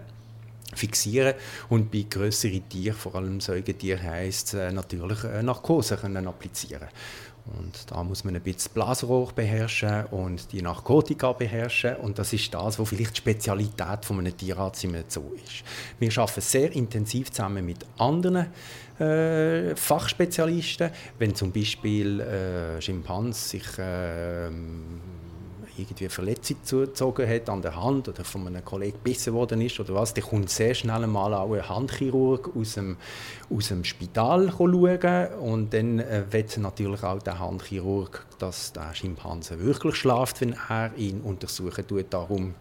fixieren 0.74 1.34
und 1.68 1.90
bei 1.90 2.06
größeren 2.08 2.66
Tieren, 2.68 2.96
vor 2.96 3.16
allem 3.16 3.40
Säugetieren, 3.40 4.02
heisst 4.02 4.54
es 4.54 4.54
äh, 4.54 4.72
natürlich 4.72 5.24
äh, 5.24 5.42
Narkose 5.42 5.96
können 5.96 6.26
applizieren. 6.26 6.88
Und 7.58 7.90
da 7.90 8.04
muss 8.04 8.22
man 8.24 8.36
ein 8.36 8.42
bisschen 8.42 8.72
Blasrohr 8.72 9.32
beherrschen 9.34 10.04
und 10.06 10.52
die 10.52 10.62
Narkotika 10.62 11.32
beherrschen. 11.32 11.96
Und 11.96 12.18
das 12.18 12.32
ist 12.32 12.52
das, 12.54 12.78
was 12.78 12.88
vielleicht 12.88 13.16
die 13.16 13.18
Spezialität 13.18 14.04
von 14.04 14.20
einem 14.20 14.36
Tierarzt 14.36 14.84
ist. 14.84 15.20
Wir 15.98 16.18
arbeiten 16.18 16.40
sehr 16.40 16.72
intensiv 16.72 17.32
zusammen 17.32 17.66
mit 17.66 17.84
anderen 17.98 18.46
äh, 19.00 19.74
Fachspezialisten. 19.74 20.90
Wenn 21.18 21.34
zum 21.34 21.52
Beispiel 21.52 22.20
äh, 22.20 22.80
Schimpans 22.80 23.50
sich 23.50 23.78
äh, 23.78 24.50
irgendwie 25.80 26.08
Verletzung 26.08 26.56
zugezogen 26.62 27.28
hat 27.28 27.48
an 27.48 27.62
der 27.62 27.80
Hand 27.80 28.08
oder 28.08 28.24
von 28.24 28.46
einem 28.46 28.64
Kollegen 28.64 28.98
gebissen 29.02 29.34
worden 29.34 29.60
ist 29.60 29.80
oder 29.80 29.94
was, 29.94 30.14
dann 30.14 30.24
kommt 30.24 30.50
sehr 30.50 30.74
schnell 30.74 31.06
mal 31.06 31.34
auch 31.34 31.52
ein 31.52 31.68
Handchirurg 31.68 32.50
aus 32.56 32.74
dem, 32.74 32.96
aus 33.50 33.68
dem 33.68 33.84
Spital 33.84 34.52
schauen 34.56 35.26
und 35.40 35.72
dann 35.74 35.98
äh, 35.98 36.24
wird 36.30 36.56
natürlich 36.58 37.02
auch 37.02 37.22
der 37.22 37.38
Handchirurg, 37.38 38.26
dass 38.38 38.72
der 38.72 38.94
Schimpanse 38.94 39.60
wirklich 39.60 39.96
schlaft, 39.96 40.40
wenn 40.40 40.56
er 40.68 40.96
ihn 40.96 41.20
untersuchen 41.20 41.86
tut. 41.86 42.06
Darum 42.10 42.54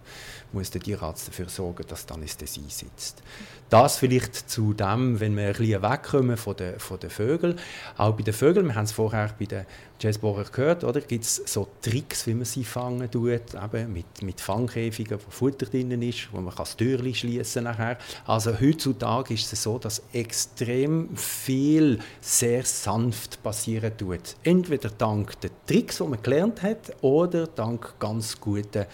muss 0.51 0.71
der 0.71 0.81
Tierarzt 0.81 1.27
dafür 1.27 1.49
sorgen, 1.49 1.85
dass 1.87 2.05
die 2.05 2.13
Anästhesie 2.13 2.69
sitzt. 2.69 3.21
Das 3.69 3.97
vielleicht 3.97 4.49
zu 4.49 4.73
dem, 4.73 5.19
wenn 5.19 5.37
wir 5.37 5.47
ein 5.47 5.53
bisschen 5.53 5.83
wegkommen 5.83 6.37
von 6.37 6.55
den, 6.55 6.79
von 6.79 6.99
den 6.99 7.09
Vögeln. 7.09 7.59
Auch 7.97 8.13
bei 8.15 8.23
den 8.23 8.33
Vögeln, 8.33 8.67
wir 8.67 8.75
haben 8.75 8.85
es 8.85 8.91
vorher 8.91 9.29
bei 9.37 9.45
den 9.45 9.65
Jazzbohrer 9.99 10.45
gehört, 10.45 10.83
oder? 10.83 11.01
gibt 11.01 11.25
es 11.25 11.41
so 11.45 11.67
Tricks, 11.81 12.25
wie 12.25 12.33
man 12.33 12.45
sie 12.45 12.63
fangen 12.63 13.09
tut, 13.11 13.53
eben 13.53 13.93
mit, 13.93 14.21
mit 14.21 14.39
Fangkäfigen, 14.39 15.19
wo 15.25 15.29
Futter 15.29 15.65
drin 15.65 16.01
ist, 16.01 16.29
wo 16.31 16.39
man 16.39 16.53
das 16.55 16.77
Türchen 16.77 17.13
schließen 17.13 17.65
nachher. 17.65 17.97
Also 18.25 18.59
heutzutage 18.59 19.33
ist 19.33 19.51
es 19.51 19.63
so, 19.63 19.77
dass 19.77 20.01
extrem 20.13 21.15
viel 21.17 21.99
sehr 22.21 22.63
sanft 22.63 23.43
passieren 23.43 23.95
tut. 23.97 24.35
Entweder 24.43 24.89
dank 24.89 25.39
der 25.41 25.51
Tricks, 25.65 25.97
die 25.97 26.03
man 26.03 26.21
gelernt 26.21 26.61
hat, 26.61 26.95
oder 27.01 27.47
dank 27.47 27.99
ganz 27.99 28.39
guten 28.39 28.85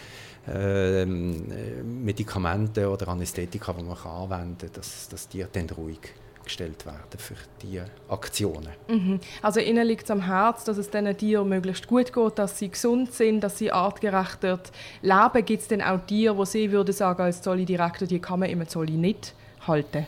ähm, 0.47 1.51
äh, 1.51 1.83
Medikamente 1.83 2.89
oder 2.89 3.07
Anästhetika, 3.09 3.73
die 3.73 3.83
man 3.83 3.97
kann 3.97 4.31
anwenden 4.31 4.57
kann, 4.57 4.73
dass, 4.73 5.09
dass 5.09 5.27
die 5.27 5.45
dann 5.51 5.69
ruhig 5.71 6.13
gestellt 6.45 6.85
werden 6.85 7.17
für 7.17 7.35
diese 7.61 7.85
Aktionen. 8.09 8.69
Mhm. 8.87 9.19
Also 9.41 9.59
Ihnen 9.59 9.85
liegt 9.85 10.03
es 10.03 10.11
am 10.11 10.21
Herz, 10.21 10.63
dass 10.63 10.77
es 10.77 10.89
diesen 10.89 11.17
Tieren 11.17 11.49
möglichst 11.49 11.87
gut 11.87 12.13
geht, 12.13 12.39
dass 12.39 12.57
sie 12.57 12.69
gesund 12.69 13.13
sind, 13.13 13.41
dass 13.41 13.57
sie 13.57 13.71
artgerecht 13.71 14.43
leben. 14.43 15.45
Gibt 15.45 15.61
es 15.61 15.67
denn 15.67 15.81
auch 15.81 15.99
Tiere, 16.05 16.37
wo 16.37 16.45
Sie 16.45 16.71
würden 16.71 16.93
sagen, 16.93 17.21
als 17.21 17.41
Zolli-Direktor, 17.41 18.07
die 18.07 18.19
kann 18.19 18.39
man 18.39 18.49
im 18.49 18.67
Zolli 18.67 18.93
nicht 18.93 19.33
halten? 19.67 20.07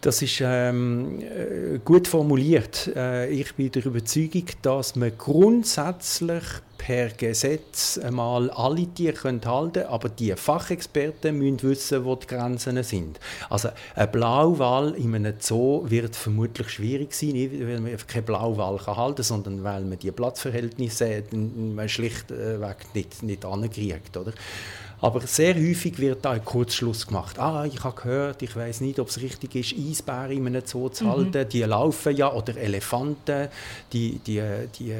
Das 0.00 0.22
ist 0.22 0.40
ähm, 0.40 1.20
äh, 1.20 1.78
gut 1.84 2.06
formuliert. 2.06 2.88
Äh, 2.94 3.30
ich 3.30 3.52
bin 3.54 3.72
der 3.72 3.84
Überzeugung, 3.84 4.44
dass 4.62 4.94
man 4.94 5.10
grundsätzlich 5.18 6.44
per 6.78 7.08
Gesetz 7.08 7.98
einmal 7.98 8.48
alle 8.50 8.86
Tiere 8.86 9.16
halten 9.24 9.40
können, 9.40 9.86
aber 9.88 10.08
die 10.08 10.32
Fachexperten 10.34 11.36
müssen 11.36 11.62
wissen, 11.64 12.04
wo 12.04 12.14
die 12.14 12.28
Grenzen 12.28 12.80
sind. 12.84 13.18
Also 13.50 13.70
ein 13.96 14.10
Blauwal 14.12 14.94
in 14.94 15.16
einem 15.16 15.34
Zoo 15.40 15.82
wird 15.90 16.14
vermutlich 16.14 16.70
schwierig 16.70 17.12
sein, 17.12 17.30
nicht 17.30 17.52
weil 17.60 17.80
man 17.80 17.96
keinen 18.06 18.24
Blauwal 18.24 18.78
halten 18.86 19.16
kann, 19.16 19.24
sondern 19.24 19.64
weil 19.64 19.84
man 19.84 19.98
die 19.98 20.12
Platzverhältnisse 20.12 21.24
schlichtweg 21.88 22.94
nicht, 22.94 23.22
nicht 23.24 23.44
ankriegt. 23.44 24.16
Oder? 24.16 24.32
Aber 25.00 25.20
sehr 25.20 25.54
häufig 25.54 25.98
wird 25.98 26.24
da 26.24 26.32
ein 26.32 26.44
Kurzschluss 26.44 27.06
gemacht. 27.06 27.38
Ah, 27.38 27.64
ich 27.64 27.82
habe 27.84 28.00
gehört, 28.00 28.42
ich 28.42 28.54
weiß 28.54 28.80
nicht, 28.80 28.98
ob 28.98 29.08
es 29.08 29.20
richtig 29.20 29.54
ist, 29.54 29.74
Eisbären 29.78 30.32
in 30.32 30.46
einem 30.46 30.62
Zoo 30.64 30.88
zu 30.88 31.08
halten. 31.08 31.44
Mhm. 31.44 31.48
Die 31.48 31.62
laufen 31.62 32.16
ja, 32.16 32.32
oder 32.32 32.56
Elefanten, 32.56 33.48
die, 33.92 34.18
die, 34.26 34.42
die 34.78 34.94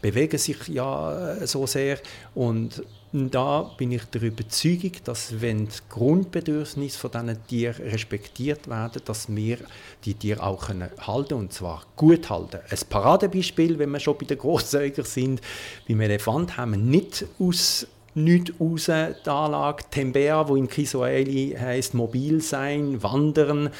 bewegen 0.00 0.38
sich 0.38 0.68
ja 0.68 1.46
so 1.46 1.66
sehr. 1.66 1.98
Und 2.34 2.82
da 3.12 3.70
bin 3.76 3.92
ich 3.92 4.04
der 4.06 4.22
Überzeugung, 4.22 4.90
dass 5.04 5.40
wenn 5.40 5.66
die 5.66 5.78
Grundbedürfnisse 5.88 6.98
von 6.98 7.12
diesen 7.12 7.46
Tieren 7.46 7.88
respektiert 7.88 8.68
werden, 8.68 9.02
dass 9.04 9.32
wir 9.32 9.58
die 10.04 10.14
Tiere 10.14 10.42
auch 10.42 10.66
können 10.66 10.90
halten 10.98 11.34
und 11.34 11.52
zwar 11.52 11.84
gut 11.94 12.28
halten. 12.28 12.58
Ein 12.68 12.78
Paradebeispiel, 12.90 13.78
wenn 13.78 13.90
wir 13.90 14.00
schon 14.00 14.18
bei 14.18 14.26
den 14.26 14.38
Großsäugern 14.38 15.04
sind, 15.04 15.40
beim 15.86 16.00
Elefant 16.00 16.56
haben 16.56 16.72
wir 16.72 16.78
nicht 16.78 17.24
aus 17.38 17.86
nicht 18.14 18.52
raus, 18.60 18.86
die 18.86 19.28
Anlage 19.28 19.84
Tembea, 19.90 20.48
wo 20.48 20.56
in 20.56 20.68
Kiswahili 20.68 21.56
heißt 21.58 21.94
mobil 21.94 22.40
sein, 22.40 23.02
wandern, 23.02 23.70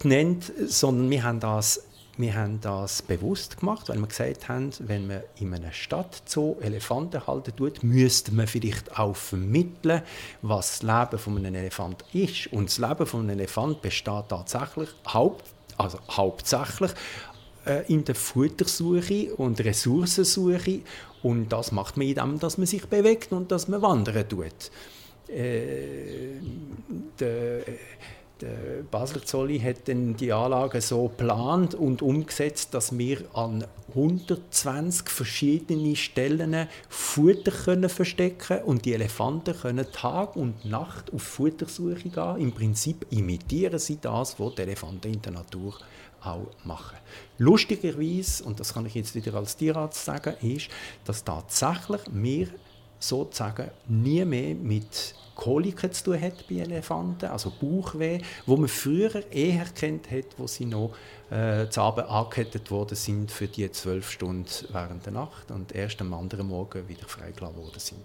genannt, 0.00 0.52
sondern 0.66 1.10
wir 1.10 1.22
haben 1.22 1.40
das 1.40 1.86
wir 2.18 2.34
haben 2.34 2.60
das 2.62 3.02
bewusst 3.02 3.60
gemacht, 3.60 3.90
weil 3.90 3.98
wir 3.98 4.06
gesagt 4.06 4.48
haben, 4.48 4.70
wenn 4.78 5.06
man 5.06 5.20
in 5.38 5.52
einer 5.52 5.72
Stadt 5.72 6.22
so 6.24 6.56
Elefanten 6.62 7.26
halten 7.26 7.54
tut, 7.54 7.82
müsste 7.82 8.32
man 8.32 8.46
vielleicht 8.46 8.98
auch 8.98 9.14
vermitteln, 9.14 10.02
was 10.40 10.80
das 10.80 10.82
Leben 10.82 11.18
von 11.18 11.36
einem 11.36 11.54
Elefant 11.54 12.04
ist. 12.14 12.50
Und 12.52 12.70
das 12.70 12.78
Leben 12.78 13.06
von 13.06 13.20
einem 13.20 13.38
Elefant 13.38 13.82
besteht 13.82 14.30
tatsächlich 14.30 14.88
haupt, 15.06 15.44
also 15.76 15.98
hauptsächlich 16.10 16.92
in 17.88 18.04
der 18.04 18.14
Futtersuche 18.14 19.34
und 19.34 19.60
Ressourcensuche 19.60 20.80
und 21.22 21.48
das 21.52 21.72
macht 21.72 21.96
man 21.96 22.06
indem, 22.06 22.38
dass 22.38 22.58
man 22.58 22.66
sich 22.66 22.86
bewegt 22.86 23.32
und 23.32 23.50
dass 23.50 23.68
man 23.68 23.82
wandern 23.82 24.28
tut. 24.28 24.70
Äh, 25.28 26.38
der, 27.18 27.62
der 28.40 28.82
Basler 28.90 29.24
Zolli 29.24 29.58
hat 29.58 29.88
dann 29.88 30.16
die 30.16 30.32
Anlage 30.32 30.80
so 30.80 31.08
geplant 31.08 31.74
und 31.74 32.02
umgesetzt, 32.02 32.74
dass 32.74 32.96
wir 32.96 33.24
an 33.32 33.64
120 33.88 35.08
verschiedene 35.08 35.96
Stellen 35.96 36.68
Futter 36.88 37.50
können 37.50 37.88
verstecken 37.88 38.62
und 38.64 38.84
die 38.84 38.92
Elefanten 38.92 39.56
können 39.56 39.90
Tag 39.90 40.36
und 40.36 40.64
Nacht 40.64 41.12
auf 41.12 41.22
Futtersuche 41.22 42.10
gehen. 42.10 42.36
Im 42.38 42.52
Prinzip 42.52 43.06
imitieren 43.10 43.78
sie 43.78 43.98
das, 44.00 44.38
was 44.38 44.54
die 44.54 44.62
Elefanten 44.62 45.14
in 45.14 45.22
der 45.22 45.32
Natur 45.32 45.74
auch 46.26 46.48
machen. 46.64 46.96
Lustigerweise, 47.38 48.44
und 48.44 48.60
das 48.60 48.74
kann 48.74 48.86
ich 48.86 48.94
jetzt 48.94 49.14
wieder 49.14 49.34
als 49.34 49.56
Tierarzt 49.56 50.04
sagen, 50.04 50.34
ist, 50.40 50.68
dass 51.04 51.24
tatsächlich 51.24 52.00
wir 52.10 52.48
sozusagen 52.98 53.70
nie 53.88 54.24
mehr 54.24 54.54
mit 54.54 55.14
Koliken 55.36 55.92
zu 55.92 56.04
tun 56.04 56.20
hat 56.20 56.48
bei 56.48 56.56
Elefanten, 56.56 57.26
also 57.26 57.52
Bauchweh, 57.60 58.20
wo 58.46 58.56
man 58.56 58.68
früher 58.68 59.30
eher 59.30 59.66
kennt 59.66 60.10
hat, 60.10 60.24
wo 60.38 60.46
sie 60.46 60.64
noch 60.64 60.92
äh, 61.30 61.68
zu 61.68 61.82
Abend 61.82 62.08
angekettet 62.08 62.70
worden 62.70 62.96
sind 62.96 63.30
für 63.30 63.46
die 63.46 63.70
zwölf 63.70 64.10
Stunden 64.10 64.48
während 64.70 65.04
der 65.04 65.12
Nacht 65.12 65.50
und 65.50 65.74
erst 65.74 66.00
am 66.00 66.14
anderen 66.14 66.48
Morgen 66.48 66.88
wieder 66.88 67.06
freigelassen 67.06 67.56
worden 67.58 67.78
sind. 67.78 68.00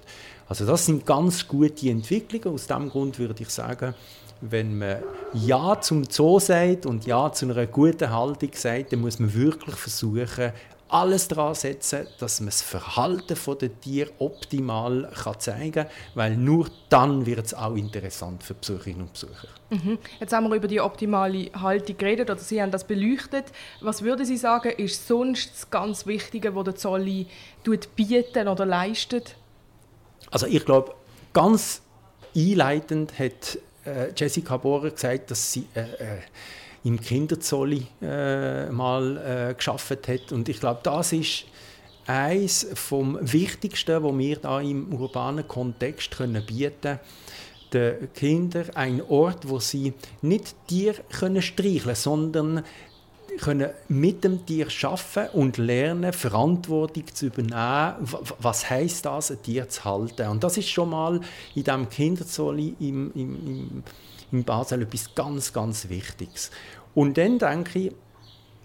Also 0.49 0.65
das 0.65 0.85
sind 0.85 1.05
ganz 1.05 1.47
gute 1.47 1.89
Entwicklungen. 1.89 2.53
Aus 2.53 2.67
diesem 2.67 2.89
Grund 2.89 3.17
würde 3.17 3.41
ich 3.41 3.49
sagen, 3.49 3.95
wenn 4.41 4.77
man 4.77 4.97
Ja 5.33 5.79
zum 5.79 6.03
Zoo 6.09 6.39
sagt 6.39 6.85
und 6.85 7.05
Ja 7.05 7.31
zu 7.31 7.45
einer 7.45 7.67
guten 7.67 8.09
Haltung 8.09 8.49
sagt, 8.53 8.91
dann 8.91 9.01
muss 9.01 9.19
man 9.19 9.33
wirklich 9.33 9.75
versuchen, 9.75 10.51
alles 10.91 11.29
daran 11.29 11.55
setzen, 11.55 12.05
dass 12.19 12.41
man 12.41 12.47
das 12.47 12.61
Verhalten 12.61 13.37
der 13.61 13.79
Tiere 13.79 14.11
optimal 14.19 15.09
kann 15.23 15.39
zeigen 15.39 15.71
kann, 15.71 15.87
weil 16.15 16.35
nur 16.35 16.67
dann 16.89 17.25
wird 17.25 17.45
es 17.45 17.53
auch 17.53 17.75
interessant 17.75 18.43
für 18.43 18.53
Besucherinnen 18.53 19.03
und 19.03 19.13
Besucher. 19.13 19.47
Mhm. 19.69 19.97
Jetzt 20.19 20.33
haben 20.33 20.49
wir 20.49 20.55
über 20.55 20.67
die 20.67 20.81
optimale 20.81 21.49
Haltung 21.53 21.97
geredet 21.97 22.29
oder 22.29 22.39
Sie 22.39 22.61
haben 22.61 22.71
das 22.71 22.83
beleuchtet. 22.83 23.45
Was 23.79 24.01
würden 24.01 24.25
Sie 24.25 24.35
sagen, 24.35 24.69
ist 24.71 25.07
sonst 25.07 25.51
das 25.53 25.69
ganz 25.69 26.05
Wichtige, 26.05 26.55
was 26.55 26.65
der 26.65 26.75
Zolli 26.75 27.27
bietet 27.95 28.47
oder 28.47 28.65
leistet? 28.65 29.35
Also 30.29 30.45
ich 30.45 30.65
glaube, 30.65 30.93
ganz 31.31 31.81
einleitend 32.35 33.17
hat 33.17 33.59
äh, 33.85 34.11
Jessica 34.15 34.57
Bohrer 34.57 34.91
gesagt, 34.91 35.31
dass 35.31 35.51
sie 35.51 35.67
äh, 35.75 35.81
äh, 35.81 36.17
im 36.83 36.99
Kinderzolli 36.99 37.87
äh, 38.01 38.69
mal 38.69 39.49
äh, 39.49 39.53
geschafft 39.53 40.07
hat. 40.07 40.31
Und 40.31 40.49
ich 40.49 40.59
glaube, 40.59 40.81
das 40.83 41.13
ist 41.13 41.45
eines 42.07 42.67
vom 42.73 43.17
Wichtigsten, 43.21 44.03
was 44.03 44.17
wir 44.17 44.37
da 44.37 44.59
im 44.59 44.91
urbanen 44.93 45.47
Kontext 45.47 46.11
können 46.11 46.45
bieten 46.45 46.99
den 47.73 48.11
Kindern 48.13 48.69
ein 48.75 49.01
Ort, 49.01 49.47
wo 49.47 49.59
sie 49.59 49.93
nicht 50.21 50.55
Tier 50.67 50.93
können 51.17 51.41
sondern 51.95 52.63
können 53.39 53.69
mit 53.87 54.23
dem 54.23 54.45
Tier 54.45 54.69
schaffen 54.69 55.27
und 55.33 55.57
lernen, 55.57 56.13
Verantwortung 56.13 57.05
zu 57.13 57.27
übernehmen. 57.27 58.07
Was 58.39 58.69
heißt 58.69 59.05
das, 59.05 59.31
ein 59.31 59.41
Tier 59.41 59.69
zu 59.69 59.85
halten? 59.85 60.27
Und 60.27 60.43
das 60.43 60.57
ist 60.57 60.69
schon 60.69 60.89
mal 60.89 61.21
in 61.55 61.63
diesem 61.63 61.89
Kinderzolli 61.89 62.75
im, 62.79 63.11
im, 63.13 63.47
im, 63.47 63.83
in 64.31 64.43
Basel 64.43 64.83
etwas 64.83 65.13
ganz, 65.15 65.53
ganz 65.53 65.89
Wichtiges. 65.89 66.51
Und 66.93 67.17
dann 67.17 67.39
denke 67.39 67.79
ich, 67.79 67.91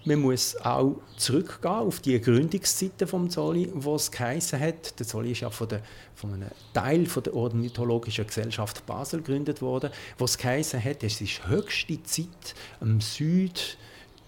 man 0.06 0.20
muss 0.20 0.56
auch 0.64 1.00
zurückgehen 1.16 1.72
auf 1.72 1.98
die 1.98 2.20
Gründungszeiten 2.20 3.08
vom 3.08 3.28
Zolli, 3.28 3.68
wo 3.74 3.96
es 3.96 4.10
geheißen 4.12 4.58
hat, 4.60 4.98
der 5.00 5.06
Zolli 5.06 5.32
ist 5.32 5.40
ja 5.40 5.50
von, 5.50 5.68
der, 5.68 5.82
von 6.14 6.32
einem 6.32 6.50
Teil 6.72 7.06
von 7.06 7.24
der 7.24 7.34
Ornithologischen 7.34 8.24
Gesellschaft 8.24 8.86
Basel 8.86 9.20
gegründet 9.20 9.60
worden, 9.62 9.90
wo 10.16 10.24
es 10.24 10.38
geheißen 10.38 10.82
hat, 10.82 11.02
es 11.02 11.20
ist 11.20 11.48
höchste 11.48 12.00
Zeit, 12.04 12.54
am 12.80 13.00
Süd 13.00 13.76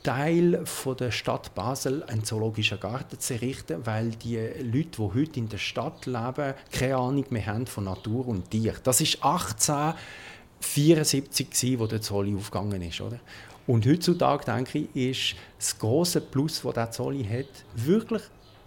Teil 0.02 0.62
von 0.64 0.97
der 0.97 1.11
Stadt 1.11 1.55
Basel 1.55 2.02
einen 2.05 2.25
zoologischen 2.25 2.81
Garten 2.81 3.19
zu 3.19 3.35
errichten, 3.35 3.85
weil 3.85 4.11
die 4.11 4.37
Leute, 4.37 4.97
die 4.97 5.02
heute 5.02 5.40
in 5.40 5.49
der 5.49 5.59
Stadt 5.59 6.07
leben, 6.07 6.55
keine 6.73 6.97
Ahnung 6.97 7.26
mehr 7.31 7.47
haben 7.47 7.67
von 7.67 7.85
Natur 7.85 8.28
und 8.28 8.50
Tier. 8.50 8.75
Das 8.83 9.00
ist 9.00 9.23
1874 9.23 11.78
wo 11.78 11.87
der 11.87 12.00
Zolli 12.00 12.35
aufgegangen 12.35 12.83
ist, 12.83 13.00
oder? 13.00 13.21
Und 13.67 13.87
heutzutage 13.87 14.45
denke 14.45 14.88
ich, 14.95 15.11
ist 15.11 15.37
das 15.59 15.78
große 15.78 16.23
Plus, 16.23 16.62
das 16.62 16.75
der 16.75 16.90
Zolli 16.90 17.25
hat, 17.25 17.64
wirklich 17.75 18.23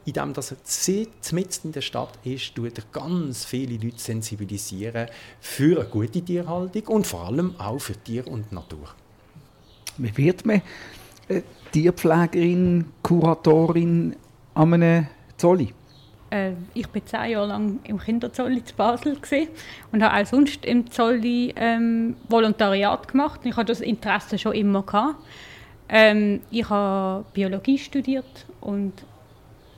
in 0.06 0.14
dem, 0.14 0.34
dass 0.34 0.52
er 0.52 0.58
mitten 1.32 1.68
in 1.68 1.72
der 1.72 1.82
Stadt 1.82 2.18
ist, 2.24 2.56
tut 2.56 2.78
er 2.78 2.84
ganz 2.92 3.46
viele 3.46 3.84
Leute 3.84 4.00
sensibilisieren 4.00 5.08
für 5.40 5.80
eine 5.80 5.90
gute 5.90 6.22
Tierhaltung 6.22 6.88
und 6.88 7.08
vor 7.08 7.26
allem 7.26 7.60
auch 7.60 7.80
für 7.80 7.94
Tier 7.94 8.28
und 8.28 8.52
Natur. 8.52 8.90
Wie 9.98 10.16
wird 10.18 10.46
man 10.46 10.62
Tierpflegerin, 11.72 12.86
Kuratorin 13.02 14.16
an 14.54 14.74
einem 14.74 15.08
Zolli? 15.38 15.74
Äh, 16.30 16.54
ich 16.74 16.88
war 16.94 17.06
zehn 17.06 17.32
Jahre 17.32 17.48
lang 17.48 17.80
im 17.84 18.00
Kinderzolli 18.00 18.64
zu 18.64 18.76
Basel 18.76 19.18
und 19.92 20.04
habe 20.04 20.22
auch 20.22 20.26
sonst 20.26 20.66
im 20.66 20.90
Zolli 20.90 21.54
ähm, 21.56 22.16
Volontariat 22.30 23.08
gemacht. 23.08 23.42
Ich 23.44 23.56
hatte 23.56 23.68
das 23.68 23.82
Interesse 23.82 24.38
schon 24.38 24.54
immer. 24.54 24.84
Gehabt. 24.84 25.16
Ähm, 25.90 26.42
ich 26.50 26.70
habe 26.70 27.26
Biologie 27.34 27.78
studiert 27.78 28.46
und 28.62 28.94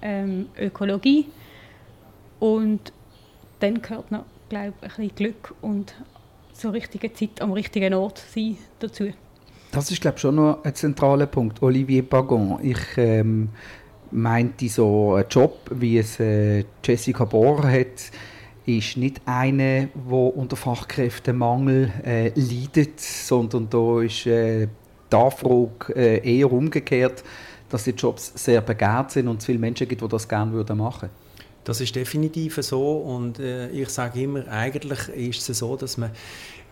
ähm, 0.04 0.48
Ökologie. 0.60 1.26
Und 2.40 2.94
dann 3.60 3.82
gehört 3.82 4.12
noch, 4.12 4.26
glaube 4.50 4.74
ich, 4.82 4.84
ein 4.84 4.90
bisschen 4.90 5.16
Glück 5.16 5.56
und 5.62 5.96
zur 6.54 6.74
richtigen 6.74 7.16
Zeit 7.16 7.42
am 7.42 7.52
richtigen 7.52 7.94
Ort 7.96 8.20
sein 8.20 8.58
dazu. 8.80 9.12
Das 9.74 9.89
ist, 9.89 10.01
glaube 10.01 10.18
ich, 10.18 10.22
schon 10.22 10.36
noch 10.36 10.63
ein 10.63 10.75
zentraler 10.75 11.25
Punkt. 11.25 11.63
Olivier 11.63 12.08
Bagon, 12.08 12.60
ich 12.62 12.77
ähm, 12.96 13.50
meinte, 14.12 14.70
so 14.70 15.15
ein 15.15 15.25
Job, 15.27 15.62
wie 15.72 15.98
es 15.98 16.20
äh, 16.20 16.63
Jessica 16.86 17.25
Bohr 17.25 17.63
hat, 17.63 18.12
ist 18.67 18.98
nicht 18.98 19.19
einer, 19.26 19.88
der 19.88 20.38
unter 20.38 20.56
Fachkräftemangel 20.56 21.91
äh, 22.06 22.32
leidet, 22.36 23.00
sondern 23.00 23.67
da 23.67 24.02
ist 24.02 24.28
äh, 24.28 24.67
die 25.12 25.15
Anfrage 25.15 25.95
äh, 25.95 26.38
eher 26.38 26.52
umgekehrt, 26.52 27.24
dass 27.67 27.86
die 27.86 27.91
Jobs 27.91 28.32
sehr 28.36 28.62
begehrt 28.62 29.10
sind 29.10 29.28
und 29.28 29.39
es 29.39 29.45
viele 29.48 29.58
Menschen 29.58 29.88
gibt, 29.88 30.04
die 30.04 30.08
das 30.08 30.30
gerne 30.30 30.52
machen 30.52 30.76
würden. 30.76 31.10
Das 31.63 31.82
ist 31.82 31.95
definitiv 31.95 32.58
so 32.62 32.98
und 32.98 33.39
äh, 33.39 33.69
ich 33.69 33.89
sage 33.89 34.21
immer, 34.21 34.48
eigentlich 34.50 35.10
ist 35.10 35.50
es 35.50 35.58
so, 35.58 35.76
dass 35.76 35.98
man 35.98 36.12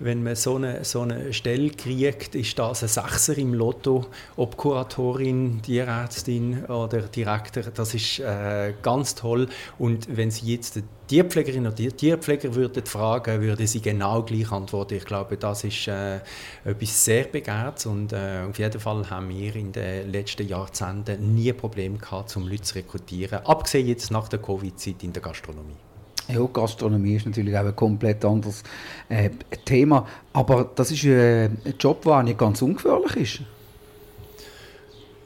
wenn 0.04 0.24
man 0.24 0.36
so 0.36 0.56
eine, 0.56 0.84
so 0.84 1.02
eine 1.02 1.34
Stelle 1.34 1.70
kriegt, 1.70 2.36
ist 2.36 2.58
das 2.58 2.84
ein 2.84 2.90
Sechser 2.90 3.38
im 3.38 3.54
Lotto, 3.54 4.06
ob 4.36 4.58
Kuratorin, 4.58 5.62
Tierärztin 5.62 6.66
oder 6.66 7.02
Direktor, 7.02 7.64
das 7.74 7.94
ist 7.94 8.20
äh, 8.20 8.74
ganz 8.82 9.16
toll. 9.16 9.48
Und 9.78 10.16
wenn 10.16 10.32
Sie 10.32 10.54
jetzt 10.54 10.76
die 10.76 10.84
Tierpflegerin 11.12 11.68
oder 11.68 11.76
die 11.76 11.92
Tierpfleger 11.92 12.56
würden 12.56 12.86
fragen, 12.86 13.42
würde 13.42 13.68
sie 13.68 13.82
genau 13.82 14.24
gleich 14.24 14.50
antworten. 14.50 14.94
Ich 14.94 15.04
glaube, 15.04 15.36
das 15.36 15.66
ist 15.66 15.90
äh, 15.90 16.22
etwas 16.64 17.04
sehr 17.04 17.26
Begehrtes 17.26 17.86
und 17.86 18.14
äh, 18.14 18.44
auf 18.50 18.58
jeden 18.58 18.80
Fall 18.80 19.10
haben 19.10 19.28
wir 19.28 19.54
in 19.58 19.74
den 19.74 20.10
letzten 20.10 20.48
Jahrzehnten 20.48 21.36
nie 21.36 21.52
Probleme 21.52 21.98
gehabt, 21.98 22.34
um 22.38 22.48
Leute 22.48 22.62
zu 22.62 22.76
rekrutieren, 22.76 23.46
abgesehen 23.46 23.88
jetzt 23.88 24.10
nach 24.10 24.30
der 24.30 24.40
Covid-Zeit 24.40 25.04
in 25.04 25.12
der 25.12 25.22
Gastronomie. 25.22 25.91
Ja, 26.32 26.48
Gastronomie 26.52 27.16
ist 27.16 27.26
natürlich 27.26 27.58
auch 27.58 27.66
ein 27.66 27.76
komplett 27.76 28.24
anderes 28.24 28.64
äh, 29.10 29.30
Thema. 29.66 30.08
Aber 30.34 30.70
das 30.76 30.92
ist 30.92 31.04
äh, 31.04 31.46
ein 31.46 31.76
Job, 31.80 32.04
der 32.04 32.24
nicht 32.24 32.38
ganz 32.38 32.62
ungefährlich 32.62 33.16
ist. 33.16 33.42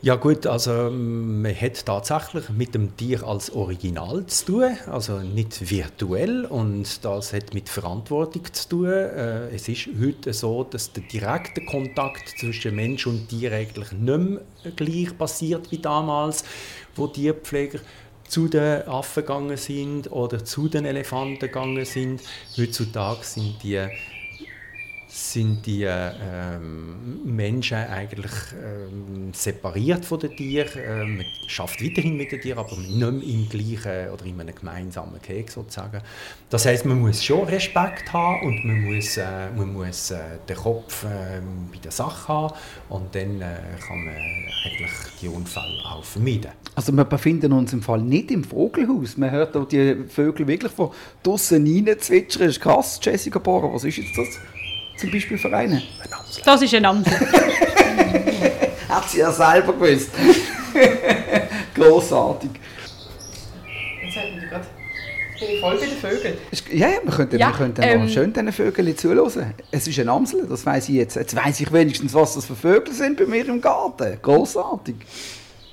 Ja 0.06 0.18
gut, 0.18 0.46
also 0.46 0.72
ähm, 0.72 1.41
man 1.41 1.60
hat 1.60 1.84
tatsächlich 1.84 2.50
mit 2.50 2.76
dem 2.76 2.96
Tier 2.96 3.24
als 3.24 3.52
Original 3.52 4.24
zu 4.28 4.46
tun, 4.46 4.78
also 4.86 5.18
nicht 5.18 5.72
virtuell 5.72 6.46
und 6.46 7.04
das 7.04 7.34
hat 7.34 7.56
mit 7.56 7.70
Verantwortung 7.70 8.44
zu 8.54 8.70
tun. 8.70 8.86
Äh, 8.86 9.48
es 9.56 9.68
ist 9.68 9.89
heute 10.00 10.32
so, 10.32 10.63
dass 10.63 10.94
der 10.94 11.02
direkte 11.12 11.65
Kontakt 11.65 12.36
zwischen 12.39 12.76
Mensch 12.76 13.08
und 13.08 13.30
Tier 13.30 13.52
eigentlich 13.52 13.94
nicht 13.94 14.04
mehr 14.04 14.41
gleich 14.76 15.18
passiert 15.18 15.72
wie 15.72 15.80
damals, 15.80 16.44
wo 16.96 17.08
Tierpfleger 17.08 17.80
zu 18.28 18.48
den 18.48 18.88
Affen 18.88 19.24
gegangen 19.24 19.58
sind 19.58 20.12
oder 20.12 20.44
zu 20.44 20.68
den 20.68 20.86
Elefanten 20.86 21.40
gegangen 21.40 21.86
sind. 21.86 22.22
Heutzutage 22.58 23.24
sind 23.24 23.62
die 23.64 23.88
sind 25.15 25.65
die 25.65 25.84
ähm, 25.84 27.21
Menschen 27.23 27.78
eigentlich 27.78 28.34
ähm, 28.62 29.34
separiert 29.34 30.04
von 30.04 30.19
den 30.19 30.36
Tieren. 30.36 30.69
Ähm, 30.75 31.17
man 31.17 31.25
schafft 31.47 31.82
weiterhin 31.82 32.17
mit 32.17 32.34
den 32.34 32.41
Tieren, 32.41 32.60
aber 32.60 32.75
nicht 32.75 32.97
mehr 32.97 33.10
im 33.10 33.47
gleichen 33.47 34.12
oder 34.12 34.25
in 34.25 34.41
einem 34.41 34.54
gemeinsamen 34.54 35.21
Keks 35.21 35.54
sozusagen. 35.54 36.01
Das 36.49 36.65
heißt, 36.65 36.86
man 36.86 36.99
muss 36.99 37.23
schon 37.23 37.47
Respekt 37.47 38.12
haben 38.12 38.45
und 38.45 38.65
man 38.65 38.82
muss, 38.82 39.15
äh, 39.15 39.49
man 39.56 39.71
muss 39.71 40.12
äh, 40.12 40.17
den 40.49 40.58
Kopf 40.58 41.06
äh, 41.06 41.39
bei 41.71 41.78
der 41.82 41.91
Sache 41.91 42.28
haben 42.28 42.54
und 42.89 43.15
dann 43.15 43.41
äh, 43.41 43.56
kann 43.88 44.04
man 44.04 44.15
eigentlich 44.65 44.91
die 45.21 45.30
Unfälle 45.30 45.82
auch 45.86 46.04
vermeiden. 46.04 46.51
Also 46.75 46.91
wir 46.91 47.06
befinden 47.06 47.54
uns 47.54 47.71
im 47.71 47.82
Fall 47.82 48.01
nicht 48.01 48.32
im 48.32 48.43
Vogelhaus. 48.43 49.15
Man 49.15 49.32
hört 49.32 49.56
auch 49.56 49.65
die 49.65 49.95
Vögel 50.10 50.45
wirklich 50.45 50.73
von 50.73 50.91
draußen 51.23 51.65
rein 51.65 51.95
zwitschern. 51.97 52.47
Das 52.47 52.58
ist 52.58 52.62
krass, 52.62 52.99
Jessica 53.01 53.39
Bohrer. 53.39 53.73
Was 53.73 53.86
ist 53.86 53.95
jetzt 53.95 54.17
das? 54.17 54.39
Zum 54.97 55.12
Beispiel 55.12 55.38
für 55.38 55.55
einen? 55.55 55.81
Das 56.43 56.62
ist 56.62 56.73
ein 56.73 56.86
Amsel. 56.86 57.13
Hat 58.89 59.10
sie 59.10 59.19
ja 59.19 59.31
selber 59.31 59.73
gewusst. 59.73 60.12
Grossartig. 61.73 62.51
Jetzt 64.03 64.17
haben 64.17 64.41
wir 64.41 64.47
gerade. 64.47 64.65
Bin 65.39 65.49
ich 65.49 65.60
voll 65.60 65.77
bei 65.77 65.86
den 65.86 65.97
Vögeln? 65.97 66.38
Ja, 66.71 66.88
ja, 66.88 66.97
wir 67.03 67.12
könnten, 67.12 67.38
ja, 67.38 67.49
wir 67.49 67.58
könnten 67.58 67.81
ähm, 67.84 68.05
noch 68.05 68.10
schön 68.10 68.31
diesen 68.31 68.51
Vögeln 68.53 68.97
zuhören. 68.97 69.53
Es 69.69 69.86
ist 69.86 69.99
ein 69.99 70.08
Amsel, 70.08 70.45
das 70.47 70.65
weiß 70.65 70.88
ich 70.88 70.95
jetzt. 70.95 71.15
Jetzt 71.15 71.36
weiß 71.36 71.60
ich 71.60 71.73
wenigstens, 71.73 72.13
was 72.13 72.36
das 72.36 72.45
für 72.45 72.55
Vögel 72.55 72.93
sind 72.93 73.17
bei 73.17 73.25
mir 73.25 73.45
im 73.47 73.60
Garten. 73.60 74.17
Grossartig. 74.21 74.95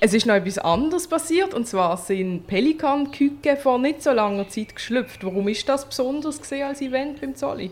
Es 0.01 0.13
ist 0.13 0.25
noch 0.25 0.35
etwas 0.35 0.57
anderes 0.57 1.07
passiert, 1.07 1.53
und 1.53 1.65
zwar 1.65 1.95
sind 1.95 2.45
Pelikanküken 2.45 3.55
vor 3.55 3.79
nicht 3.79 4.03
so 4.03 4.11
langer 4.11 4.49
Zeit 4.49 4.75
geschlüpft. 4.75 5.23
Warum 5.23 5.47
ist 5.47 5.69
das 5.69 5.85
besonders 5.85 6.41
als 6.51 6.81
Event 6.81 7.21
beim 7.21 7.33
Zolli? 7.35 7.71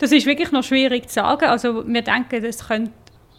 Das 0.00 0.12
ist 0.12 0.24
wirklich 0.24 0.50
noch 0.50 0.64
schwierig 0.64 1.08
zu 1.08 1.14
sagen. 1.16 1.44
Also 1.44 1.86
wir 1.86 2.02
denken, 2.02 2.42
das 2.42 2.66
könnte 2.66 2.90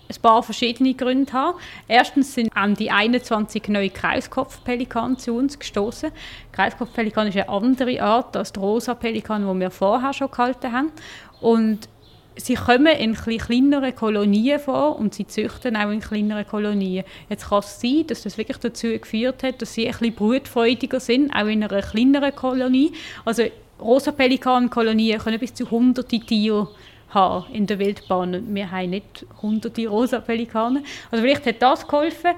ein 0.07 0.21
paar 0.21 0.43
verschiedene 0.43 0.93
Gründe 0.93 1.33
haben. 1.33 1.57
Erstens 1.87 2.35
sind 2.35 2.55
an 2.55 2.75
die 2.75 2.91
21 2.91 3.67
neue 3.69 3.89
Kreiskopfpelikane 3.89 5.17
zu 5.17 5.33
uns 5.33 5.57
gestoßen. 5.57 6.11
Kreiskopfpelikan 6.51 7.27
ist 7.27 7.35
eine 7.35 7.49
andere 7.49 7.99
Art 8.01 8.37
als 8.37 8.53
der 8.53 8.61
rosa 8.61 8.93
Pelikan, 8.93 9.51
die 9.51 9.59
wir 9.59 9.71
vorher 9.71 10.13
schon 10.13 10.29
gehalten 10.29 10.71
haben. 10.71 10.91
Und 11.39 11.89
sie 12.35 12.53
kommen 12.53 12.95
in 12.95 13.15
kleineren 13.15 13.95
Kolonien 13.95 14.59
vor 14.59 14.99
und 14.99 15.15
sie 15.15 15.25
züchten 15.25 15.75
auch 15.75 15.89
in 15.89 15.99
kleineren 15.99 16.45
Kolonien. 16.45 17.05
Jetzt 17.27 17.49
kann 17.49 17.59
es 17.59 17.81
sein, 17.81 18.05
dass 18.05 18.21
das 18.21 18.37
wirklich 18.37 18.57
dazu 18.57 18.87
geführt 18.87 19.41
hat, 19.41 19.63
dass 19.63 19.73
sie 19.73 19.87
ein 19.87 19.93
bisschen 19.93 20.13
brutfreudiger 20.13 20.99
sind, 20.99 21.31
auch 21.33 21.47
in 21.47 21.63
einer 21.63 21.81
kleineren 21.81 22.35
Kolonie. 22.35 22.93
Also 23.25 23.45
rosa 23.81 24.11
Pelikan-Kolonien 24.11 25.19
können 25.19 25.39
bis 25.39 25.53
zu 25.53 25.69
hunderte 25.69 26.19
Tiere 26.19 26.69
haben 27.09 27.51
in 27.53 27.67
der 27.67 27.79
Wildbahn. 27.79 28.55
Wir 28.55 28.71
haben 28.71 28.91
nicht 28.91 29.25
hunderte 29.41 29.87
rosa 29.87 30.19
Pelikane. 30.19 30.83
Also 31.11 31.23
vielleicht 31.23 31.45
hat 31.45 31.61
das 31.61 31.87
geholfen 31.87 32.31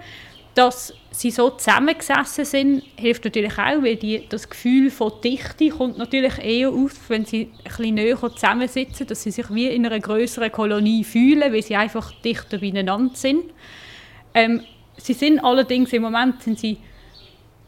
dass 0.53 0.93
sie 1.11 1.31
so 1.31 1.49
zusammengesessen 1.49 2.45
sind, 2.45 2.83
hilft 2.95 3.25
natürlich 3.25 3.53
auch, 3.53 3.81
weil 3.81 3.95
die, 3.95 4.27
das 4.29 4.49
Gefühl 4.49 4.91
von 4.91 5.11
Dichte 5.23 5.69
kommt 5.69 5.97
natürlich 5.97 6.37
eher 6.37 6.69
auf, 6.69 7.09
wenn 7.09 7.25
sie 7.25 7.49
ein 7.57 7.63
bisschen 7.63 7.95
näher 7.95 8.17
zusammensitzen, 8.17 9.07
dass 9.07 9.23
sie 9.23 9.31
sich 9.31 9.51
wie 9.53 9.67
in 9.67 9.85
einer 9.85 9.99
größeren 9.99 10.51
Kolonie 10.51 11.03
fühlen, 11.03 11.51
weil 11.53 11.63
sie 11.63 11.75
einfach 11.75 12.11
dichter 12.21 12.59
beieinander 12.59 13.15
sind. 13.15 13.45
Ähm, 14.33 14.61
sie 14.97 15.13
sind 15.13 15.39
allerdings 15.39 15.91
im 15.93 16.03
Moment 16.03 16.41
sind 16.43 16.59
sie 16.59 16.77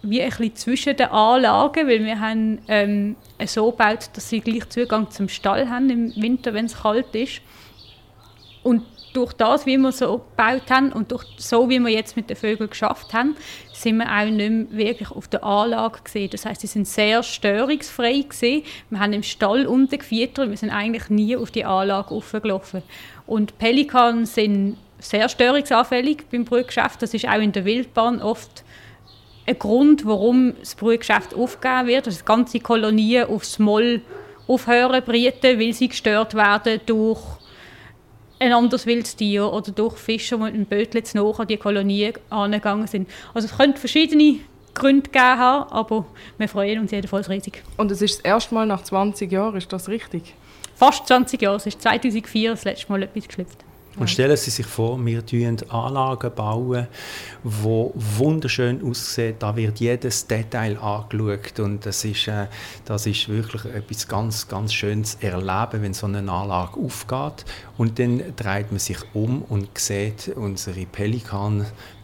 wie 0.09 0.21
ein 0.21 0.29
bisschen 0.29 0.55
zwischen 0.55 0.95
den 0.95 1.07
Anlagen, 1.07 1.87
weil 1.87 2.03
wir 2.03 2.19
haben 2.19 2.59
ähm, 2.67 3.15
so 3.45 3.71
gebaut, 3.71 4.09
dass 4.13 4.29
sie 4.29 4.41
gleich 4.41 4.69
Zugang 4.69 5.09
zum 5.11 5.29
Stall 5.29 5.69
haben 5.69 5.89
im 5.89 6.21
Winter, 6.21 6.53
wenn 6.53 6.65
es 6.65 6.81
kalt 6.81 7.13
ist. 7.13 7.41
Und 8.63 8.83
durch 9.15 9.33
das, 9.33 9.65
wie 9.65 9.77
wir 9.77 9.91
so 9.91 10.17
gebaut 10.17 10.69
haben 10.69 10.91
und 10.91 11.11
durch 11.11 11.23
so, 11.37 11.69
wie 11.69 11.79
wir 11.79 11.89
jetzt 11.89 12.17
mit 12.17 12.29
den 12.29 12.35
Vögeln 12.35 12.69
geschafft 12.69 13.13
haben, 13.13 13.35
sind 13.71 13.97
wir 13.97 14.05
auch 14.05 14.25
nicht 14.25 14.49
mehr 14.49 14.65
wirklich 14.71 15.11
auf 15.11 15.27
der 15.27 15.43
Anlage 15.43 15.99
gesehen. 16.03 16.29
Das 16.31 16.45
heißt, 16.45 16.61
sie 16.61 16.67
sind 16.67 16.87
sehr 16.87 17.23
störungsfrei 17.23 18.25
gesehen. 18.27 18.63
Wir 18.89 18.99
haben 18.99 19.13
im 19.13 19.23
Stall 19.23 19.65
unten 19.67 19.97
gefüttert, 19.97 20.49
wir 20.49 20.57
sind 20.57 20.71
eigentlich 20.71 21.09
nie 21.09 21.37
auf 21.37 21.51
die 21.51 21.63
Anlage 21.63 22.11
aufgelaufen. 22.11 22.83
Und 23.25 23.57
Pelikan 23.57 24.25
sind 24.25 24.77
sehr 24.99 25.29
störungsanfällig 25.29 26.25
beim 26.31 26.45
Brutgeschäft. 26.45 27.01
Das 27.01 27.13
ist 27.13 27.27
auch 27.27 27.39
in 27.39 27.51
der 27.51 27.65
Wildbahn 27.65 28.21
oft 28.21 28.63
ein 29.45 29.59
Grund, 29.59 30.05
warum 30.05 30.53
das 30.59 30.75
Brutgeschäft 30.75 31.33
aufgegeben 31.33 31.87
wird, 31.87 32.07
dass 32.07 32.25
ganze 32.25 32.59
Kolonien 32.59 33.27
aufs 33.27 33.59
Moll 33.59 34.01
aufhören 34.47 35.03
brüten, 35.03 35.59
weil 35.59 35.73
sie 35.73 35.87
gestört 35.87 36.33
werden 36.33 36.81
durch 36.85 37.21
ein 38.39 38.53
anderes 38.53 38.85
Wildtier 38.85 39.51
oder 39.51 39.71
durch 39.71 39.97
Fischer, 39.97 40.37
die 40.37 40.43
mit 40.43 40.53
einem 40.53 40.65
Bötchen 40.65 41.03
nach 41.13 41.39
an 41.39 41.47
die 41.47 41.57
Kolonie 41.57 42.13
angegangen 42.29 42.87
sind. 42.87 43.09
Also 43.33 43.47
es 43.47 43.57
könnte 43.57 43.79
verschiedene 43.79 44.39
Gründe 44.73 45.09
geben 45.09 45.23
haben, 45.23 45.71
aber 45.71 46.05
wir 46.37 46.49
freuen 46.49 46.81
uns 46.81 46.91
jedenfalls 46.91 47.29
riesig. 47.29 47.63
Und 47.77 47.91
es 47.91 48.01
ist 48.01 48.17
das 48.17 48.25
erste 48.25 48.53
Mal 48.53 48.65
nach 48.65 48.83
20 48.83 49.31
Jahren, 49.31 49.55
ist 49.55 49.71
das 49.71 49.87
richtig? 49.87 50.35
Fast 50.75 51.07
20 51.07 51.41
Jahre, 51.41 51.55
es 51.55 51.65
ist 51.65 51.81
2004 51.81 52.51
das 52.51 52.65
letzte 52.65 52.91
Mal 52.91 53.03
etwas 53.03 53.27
geschlüpft. 53.27 53.64
Und 53.97 54.09
stellen 54.09 54.35
Sie 54.35 54.51
sich 54.51 54.65
vor, 54.65 55.03
wir 55.05 55.21
bauen 55.25 55.69
Anlagen, 55.71 56.29
bauen, 56.35 56.87
die 57.43 57.91
wunderschön 57.95 58.83
aussehen. 58.83 59.35
Da 59.39 59.55
wird 59.55 59.79
jedes 59.79 60.27
Detail 60.27 60.77
angeschaut. 60.77 61.59
Und 61.59 61.85
das 61.85 62.03
ist, 62.03 62.27
äh, 62.27 62.47
das 62.83 63.05
ist 63.05 63.29
wirklich 63.29 63.63
etwas 63.65 64.07
ganz, 64.07 64.47
ganz 64.49 64.73
Schönes 64.73 65.15
erleben, 65.21 65.81
wenn 65.81 65.93
so 65.93 66.07
eine 66.07 66.19
Anlage 66.19 66.77
aufgeht. 66.77 67.45
Und 67.77 67.97
dann 67.97 68.21
dreht 68.35 68.71
man 68.71 68.79
sich 68.79 68.97
um 69.13 69.43
und 69.43 69.77
sieht 69.77 70.29
unsere 70.35 70.85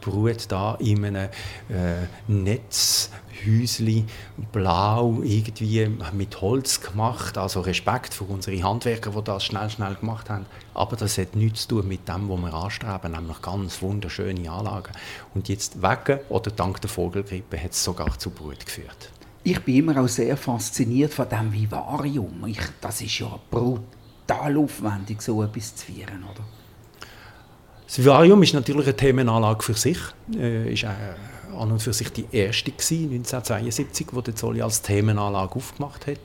Pelikanbrut 0.01 0.51
da 0.51 0.75
in 0.79 1.05
einem 1.05 1.29
äh, 1.69 2.07
Netz 2.27 3.09
Häusli 3.45 4.05
blau 4.51 5.21
irgendwie 5.23 5.89
mit 6.13 6.41
Holz 6.41 6.81
gemacht. 6.81 7.37
Also 7.37 7.61
Respekt 7.61 8.13
für 8.13 8.25
unsere 8.25 8.61
Handwerker, 8.61 9.11
die 9.11 9.23
das 9.23 9.45
schnell, 9.45 9.69
schnell 9.69 9.95
gemacht 9.95 10.29
haben. 10.29 10.45
Aber 10.73 10.95
das 10.95 11.17
hat 11.17 11.35
nichts 11.35 11.67
zu 11.67 11.81
tun 11.81 11.87
mit 11.87 12.07
dem, 12.07 12.29
was 12.29 12.39
wir 12.39 12.53
anstreben, 12.53 13.11
nämlich 13.11 13.41
ganz 13.41 13.81
wunderschöne 13.81 14.51
Anlagen. 14.51 14.91
Und 15.33 15.49
jetzt 15.49 15.81
wegen 15.81 16.19
oder 16.29 16.51
dank 16.51 16.81
der 16.81 16.89
Vogelgrippe 16.89 17.61
hat 17.61 17.71
es 17.71 17.83
sogar 17.83 18.17
zu 18.19 18.29
Brut 18.29 18.65
geführt. 18.65 19.11
Ich 19.43 19.59
bin 19.61 19.77
immer 19.77 20.01
auch 20.01 20.07
sehr 20.07 20.37
fasziniert 20.37 21.13
von 21.13 21.27
dem 21.27 21.51
Vivarium. 21.51 22.45
Ich, 22.45 22.59
das 22.79 23.01
ist 23.01 23.17
ja 23.17 23.39
brutal 23.49 24.57
aufwendig, 24.57 25.19
so 25.21 25.41
etwas 25.41 25.75
zu 25.75 25.87
feiern, 25.87 26.23
oder? 26.23 26.43
Das 27.91 27.99
Vivarium 27.99 28.41
ist 28.41 28.53
natürlich 28.53 28.85
eine 28.85 28.95
Themenanlage 28.95 29.63
für 29.63 29.73
sich. 29.73 29.97
Äh, 30.33 30.71
ist 30.71 30.85
an 30.85 31.71
und 31.71 31.81
für 31.81 31.91
sich 31.91 32.09
die 32.13 32.25
erste 32.31 32.71
gewesen, 32.71 33.11
1972, 33.11 34.07
wo 34.13 34.21
der 34.21 34.33
Zolli 34.33 34.61
als 34.61 34.81
Themenanlage 34.81 35.55
aufgemacht 35.55 36.07
hat. 36.07 36.21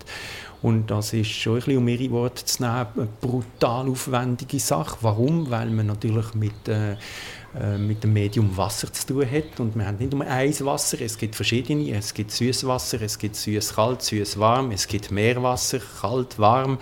Und 0.63 0.93
das 0.93 1.13
ist 1.13 1.33
schon 1.33 1.55
ein 1.55 1.57
bisschen, 1.57 1.79
um 1.79 1.89
ihre 1.89 2.09
Worte 2.13 2.45
zu 2.45 2.63
nehmen, 2.63 2.87
eine 2.97 3.09
brutal 3.21 3.89
aufwendige 3.89 4.61
Sache. 4.61 4.99
Warum? 5.01 5.51
Weil 5.51 5.71
man 5.71 5.87
natürlich 5.87 6.35
mit, 6.35 6.69
äh, 6.69 6.93
äh 6.93 7.77
mit 7.77 8.05
dem 8.05 8.13
Medium 8.13 8.57
Wasser 8.57 8.93
zu 8.93 9.05
tun 9.05 9.29
hat. 9.29 9.59
Und 9.59 9.75
wir 9.75 9.87
haben 9.87 9.97
nicht 9.97 10.13
nur 10.13 10.25
ein 10.25 10.61
Wasser, 10.61 11.01
es 11.01 11.19
gibt 11.19 11.35
verschiedene. 11.35 11.91
Es 11.97 12.15
gibt 12.15 12.31
Süßwasser, 12.31 13.03
es 13.03 13.19
gibt 13.19 13.35
süß-kalt, 13.35 14.03
süß-warm, 14.03 14.71
es 14.71 14.87
gibt 14.87 15.11
Meerwasser, 15.11 15.81
kalt, 16.01 16.39
warm. 16.39 16.79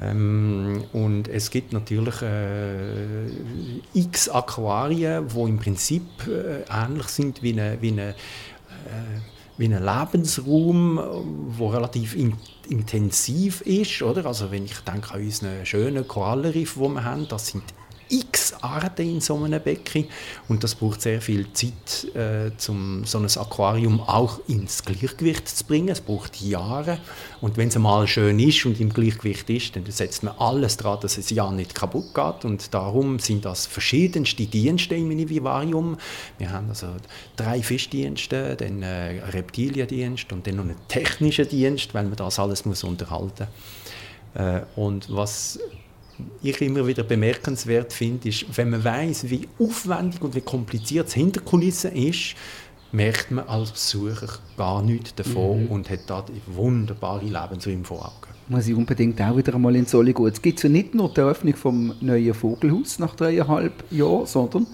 Ähm, 0.00 0.84
und 0.92 1.28
es 1.28 1.50
gibt 1.50 1.72
natürlich 1.72 2.22
äh, 2.22 3.26
x 3.94 4.28
Aquarien, 4.28 5.28
die 5.28 5.40
im 5.40 5.58
Prinzip 5.58 6.02
äh, 6.26 6.62
ähnlich 6.70 7.08
sind 7.08 7.42
wie 7.42 7.52
eine, 7.52 7.76
wie 7.80 7.92
eine 7.92 8.10
äh, 8.10 9.20
wie 9.58 9.66
ein 9.66 9.84
Lebensraum, 9.84 10.98
der 11.58 11.72
relativ 11.72 12.16
in, 12.16 12.34
intensiv 12.68 13.60
ist. 13.60 14.02
Oder? 14.02 14.26
Also 14.26 14.50
wenn 14.50 14.64
ich 14.64 14.78
denke 14.80 15.12
an 15.14 15.22
unseren 15.22 15.66
schönen 15.66 16.08
Korallenriff, 16.08 16.74
die 16.74 16.80
wir 16.80 17.04
haben, 17.04 17.28
das 17.28 17.48
sind 17.48 17.64
x 18.12 18.54
Arten 18.60 19.02
in 19.08 19.20
so 19.20 19.36
einem 19.36 19.60
Becken 19.60 20.06
und 20.48 20.62
das 20.62 20.74
braucht 20.74 21.02
sehr 21.02 21.20
viel 21.20 21.52
Zeit, 21.52 22.06
äh, 22.14 22.50
um 22.68 23.04
so 23.04 23.18
ein 23.18 23.24
Aquarium 23.24 24.00
auch 24.00 24.40
ins 24.48 24.84
Gleichgewicht 24.84 25.48
zu 25.48 25.64
bringen. 25.64 25.88
Es 25.88 26.00
braucht 26.00 26.40
Jahre 26.40 26.98
und 27.40 27.56
wenn 27.56 27.68
es 27.68 27.76
einmal 27.76 28.06
schön 28.06 28.38
ist 28.38 28.64
und 28.66 28.78
im 28.80 28.92
Gleichgewicht 28.92 29.48
ist, 29.50 29.76
dann 29.76 29.84
setzt 29.86 30.22
man 30.22 30.34
alles 30.38 30.76
daran, 30.76 31.00
dass 31.00 31.18
es 31.18 31.30
ja 31.30 31.50
nicht 31.50 31.74
kaputt 31.74 32.14
geht 32.14 32.44
und 32.44 32.74
darum 32.74 33.18
sind 33.18 33.44
das 33.44 33.66
verschiedenste 33.66 34.46
Dienste 34.46 34.94
im 34.94 35.10
Vivarium. 35.28 35.96
Wir 36.38 36.52
haben 36.52 36.68
also 36.68 36.88
drei 37.36 37.62
Fischdienste, 37.62 38.56
dann 38.56 38.82
einen 38.82 39.20
Reptiliendienst 39.20 40.32
und 40.32 40.46
dann 40.46 40.56
noch 40.56 40.64
einen 40.64 40.76
technischen 40.88 41.48
Dienst, 41.48 41.94
weil 41.94 42.04
man 42.04 42.16
das 42.16 42.38
alles 42.38 42.64
muss 42.64 42.84
unterhalten 42.84 43.46
muss. 44.34 44.42
Äh, 44.42 44.62
und 44.76 45.06
was 45.14 45.58
ich 46.42 46.60
immer 46.60 46.86
wieder 46.86 47.02
bemerkenswert 47.02 47.92
finde, 47.92 48.28
ist, 48.28 48.56
wenn 48.56 48.70
man 48.70 48.84
weiß, 48.84 49.30
wie 49.30 49.48
aufwendig 49.58 50.22
und 50.22 50.34
wie 50.34 50.40
kompliziert 50.40 51.06
das 51.06 51.14
Hinterkulissen 51.14 51.92
ist, 51.92 52.34
merkt 52.92 53.30
man 53.30 53.46
als 53.48 53.72
Besucher 53.72 54.28
gar 54.56 54.82
nichts 54.82 55.14
davon 55.14 55.64
mhm. 55.64 55.70
und 55.70 55.90
hat 55.90 56.00
da 56.08 56.24
wunderbare 56.46 57.24
Lebensräume 57.24 57.84
vor 57.84 58.04
Augen. 58.04 58.32
Muss 58.48 58.66
ich 58.66 58.74
unbedingt 58.74 59.20
auch 59.20 59.36
wieder 59.36 59.54
einmal 59.54 59.74
in 59.76 59.86
Solli 59.86 60.12
gehen. 60.12 60.26
Es 60.26 60.42
gibt 60.42 60.62
ja 60.62 60.68
nicht 60.68 60.94
nur 60.94 61.12
die 61.12 61.20
Eröffnung 61.20 61.56
vom 61.56 61.94
neuen 62.00 62.34
Vogelhaus 62.34 62.98
nach 62.98 63.14
dreieinhalb 63.14 63.72
Jahren, 63.90 64.26
sondern 64.26 64.66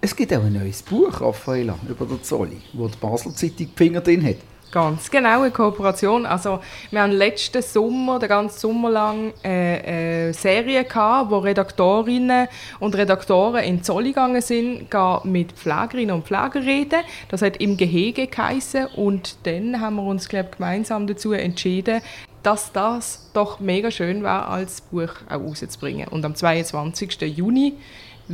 es 0.00 0.14
gibt 0.14 0.34
auch 0.34 0.44
ein 0.44 0.52
neues 0.52 0.82
Buch, 0.82 1.20
Raffaella, 1.20 1.78
über 1.88 2.04
den 2.04 2.22
Zolli, 2.22 2.58
wo 2.72 2.88
die 2.88 2.98
Basel 3.00 3.32
Zeitung 3.34 3.56
die 3.56 3.76
Finger 3.76 4.00
drin 4.00 4.24
hat. 4.24 4.36
Ganz 4.72 5.10
genau, 5.10 5.42
eine 5.42 5.50
Kooperation. 5.50 6.24
Also, 6.24 6.60
wir 6.90 7.02
haben 7.02 7.12
letzten 7.12 7.60
Sommer, 7.60 8.18
den 8.18 8.30
ganzen 8.30 8.58
Sommer 8.58 8.88
lang, 8.88 9.34
eine, 9.42 9.82
eine 9.84 10.32
Serie 10.32 10.84
gehabt, 10.84 11.30
wo 11.30 11.38
Redaktorinnen 11.40 12.48
und 12.80 12.96
Redaktoren 12.96 13.62
in 13.64 13.84
Zoll 13.84 14.04
gegangen 14.04 14.40
sind, 14.40 14.88
mit 15.24 15.52
Pflegerinnen 15.52 16.14
und 16.14 16.24
Pflegern 16.24 16.62
reden. 16.62 17.00
Das 17.28 17.42
hat 17.42 17.58
im 17.58 17.76
Gehege 17.76 18.28
geheissen. 18.28 18.86
Und 18.96 19.36
dann 19.42 19.78
haben 19.78 19.96
wir 19.96 20.04
uns, 20.04 20.30
glaube 20.30 20.48
gemeinsam 20.56 21.06
dazu 21.06 21.32
entschieden, 21.32 22.00
dass 22.42 22.72
das 22.72 23.30
doch 23.34 23.60
mega 23.60 23.90
schön 23.90 24.22
war, 24.22 24.48
als 24.48 24.80
Buch 24.80 25.12
auch 25.28 25.40
rauszubringen. 25.40 26.08
Und 26.08 26.24
am 26.24 26.34
22. 26.34 27.20
Juni 27.20 27.74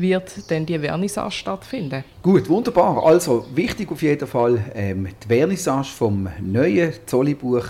wird 0.01 0.51
dann 0.51 0.67
die 0.67 0.79
Vernissage 0.79 1.33
stattfinden. 1.33 2.05
Gut, 2.23 2.49
wunderbar. 2.49 3.05
Also 3.05 3.47
wichtig 3.55 3.91
auf 3.91 4.03
jeden 4.03 4.27
Fall 4.27 4.65
ähm, 4.75 5.09
die 5.23 5.29
Vernissage 5.29 5.89
vom 5.89 6.29
neuen 6.41 6.93
Zolli-Buch 7.07 7.65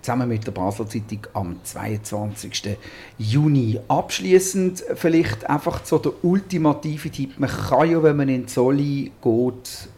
zusammen 0.00 0.28
mit 0.28 0.46
der 0.46 0.52
Basler 0.52 0.88
Zeitung 0.88 1.26
am 1.34 1.56
22. 1.62 2.76
Juni. 3.18 3.78
Abschließend 3.88 4.84
vielleicht 4.94 5.48
einfach 5.48 5.84
so 5.84 5.98
der 5.98 6.12
ultimative 6.22 7.10
Tipp. 7.10 7.38
Man 7.38 7.50
kann 7.50 7.90
ja, 7.90 8.02
wenn 8.02 8.16
man 8.16 8.28
in 8.28 8.48
Zolli 8.48 9.12
geht, 9.22 9.88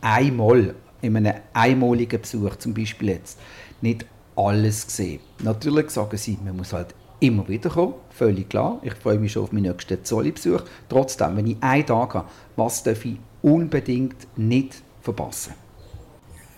einmal, 0.00 0.74
in 1.00 1.16
einem 1.16 1.34
einmaligen 1.52 2.20
Besuch 2.20 2.56
zum 2.56 2.74
Beispiel 2.74 3.10
jetzt, 3.10 3.38
nicht 3.80 4.06
alles 4.36 4.84
sehen. 4.88 5.20
Natürlich 5.42 5.90
sagen 5.90 6.16
sie, 6.16 6.38
man 6.42 6.56
muss 6.56 6.72
halt 6.72 6.94
immer 7.22 7.48
wieder 7.48 7.70
kommen, 7.70 7.94
völlig 8.10 8.50
klar. 8.50 8.80
Ich 8.82 8.94
freue 8.94 9.18
mich 9.18 9.32
schon 9.32 9.44
auf 9.44 9.52
meinen 9.52 9.70
nächsten 9.70 10.04
Zolli-Besuch. 10.04 10.62
Trotzdem, 10.88 11.36
wenn 11.36 11.46
ich 11.46 11.56
einen 11.60 11.86
Tag 11.86 12.14
habe, 12.14 12.28
was 12.56 12.82
darf 12.82 13.04
ich 13.04 13.16
unbedingt 13.42 14.16
nicht 14.36 14.82
verpassen? 15.00 15.54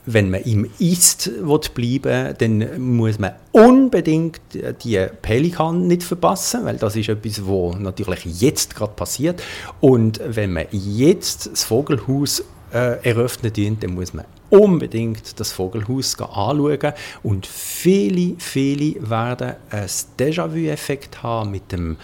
wenn 0.07 0.31
man 0.31 0.43
im 0.43 0.71
Ist 0.79 1.31
bleiben 1.75 2.35
dann 2.39 2.81
muss 2.97 3.19
man 3.19 3.33
unbedingt 3.53 4.41
die 4.83 5.07
Pelikan 5.23 5.87
nicht 5.87 6.03
verpassen, 6.03 6.65
weil 6.65 6.77
das 6.77 6.97
ist 6.97 7.09
etwas, 7.09 7.47
was 7.47 7.79
natürlich 7.79 8.25
jetzt 8.41 8.77
gerade 8.77 8.93
passiert. 8.93 9.43
Und 9.81 10.21
wenn 10.27 10.53
man 10.53 10.67
jetzt 10.71 11.51
das 11.51 11.65
Vogelhaus 11.65 12.45
äh, 12.73 13.03
eröffnet, 13.03 13.57
dann 13.57 13.95
muss 13.95 14.13
man 14.13 14.27
unbedingt 14.55 15.39
das 15.41 15.53
Vogelhaus 15.53 16.19
anschauen. 16.21 16.93
Und 17.23 17.47
viele, 17.47 18.37
viele 18.39 19.11
werden 19.11 19.55
ein 19.71 19.89
Déjà-vu-Effekt 20.19 21.23
haben 21.23 21.51
mit 21.51 21.73
dem 21.73 21.97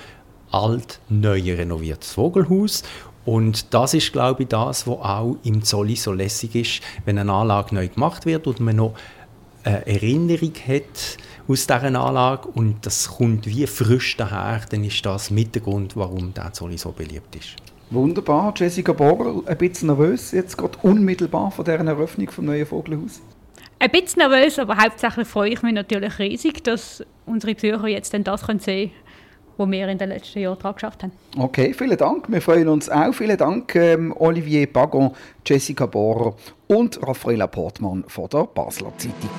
alt-neu 0.50 1.54
renovierten 1.54 2.08
Vogelhaus. 2.08 2.82
Und 3.24 3.72
das 3.74 3.94
ist, 3.94 4.12
glaube 4.12 4.42
ich, 4.42 4.48
das, 4.48 4.86
was 4.86 4.98
auch 4.98 5.36
im 5.44 5.62
Zolli 5.62 5.94
so 5.94 6.12
lässig 6.12 6.54
ist, 6.54 6.80
wenn 7.04 7.18
eine 7.18 7.32
Anlage 7.32 7.74
neu 7.74 7.88
gemacht 7.88 8.26
wird 8.26 8.46
und 8.46 8.60
man 8.60 8.76
noch 8.76 8.94
eine 9.62 9.86
Erinnerung 9.86 10.52
hat 10.66 11.18
aus 11.46 11.66
dieser 11.66 11.82
Anlage 11.82 12.48
und 12.48 12.86
das 12.86 13.08
kommt 13.08 13.46
wie 13.46 13.66
frisch 13.66 14.16
daher, 14.16 14.62
dann 14.70 14.84
ist 14.84 15.04
das 15.04 15.30
mit 15.30 15.54
der 15.54 15.62
Grund, 15.62 15.96
warum 15.96 16.32
der 16.32 16.52
Zolli 16.52 16.78
so 16.78 16.92
beliebt 16.92 17.36
ist. 17.36 17.69
Wunderbar. 17.90 18.54
Jessica 18.56 18.92
Borer, 18.92 19.42
ein 19.46 19.58
bisschen 19.58 19.88
nervös 19.88 20.30
jetzt 20.30 20.56
gerade 20.56 20.78
unmittelbar 20.82 21.50
von 21.50 21.64
dieser 21.64 21.84
Eröffnung 21.84 22.30
vom 22.30 22.44
neuen 22.44 22.64
Vogelhaus? 22.64 23.20
Ein 23.80 23.90
bisschen 23.90 24.28
nervös, 24.28 24.58
aber 24.58 24.76
hauptsächlich 24.76 25.26
freue 25.26 25.50
ich 25.50 25.62
mich 25.62 25.74
natürlich 25.74 26.18
riesig, 26.18 26.62
dass 26.62 27.04
unsere 27.26 27.54
Besucher 27.54 27.88
jetzt 27.88 28.14
dann 28.14 28.22
das 28.22 28.42
sehen 28.42 28.58
können, 28.58 28.90
was 29.56 29.70
wir 29.70 29.88
in 29.88 29.98
den 29.98 30.08
letzten 30.10 30.38
Jahren 30.38 30.58
daran 30.58 30.74
geschafft 30.74 31.02
haben. 31.02 31.12
Okay, 31.36 31.74
vielen 31.74 31.96
Dank. 31.96 32.30
Wir 32.30 32.40
freuen 32.40 32.68
uns 32.68 32.88
auch. 32.88 33.12
Vielen 33.12 33.38
Dank, 33.38 33.74
ähm, 33.74 34.14
Olivier 34.16 34.66
Pagon, 34.66 35.12
Jessica 35.44 35.86
Bohrer 35.86 36.36
und 36.68 37.00
Raffaella 37.02 37.48
Portmann 37.48 38.04
von 38.06 38.28
der 38.28 38.44
Basler 38.44 38.92
Zeitung. 38.98 39.30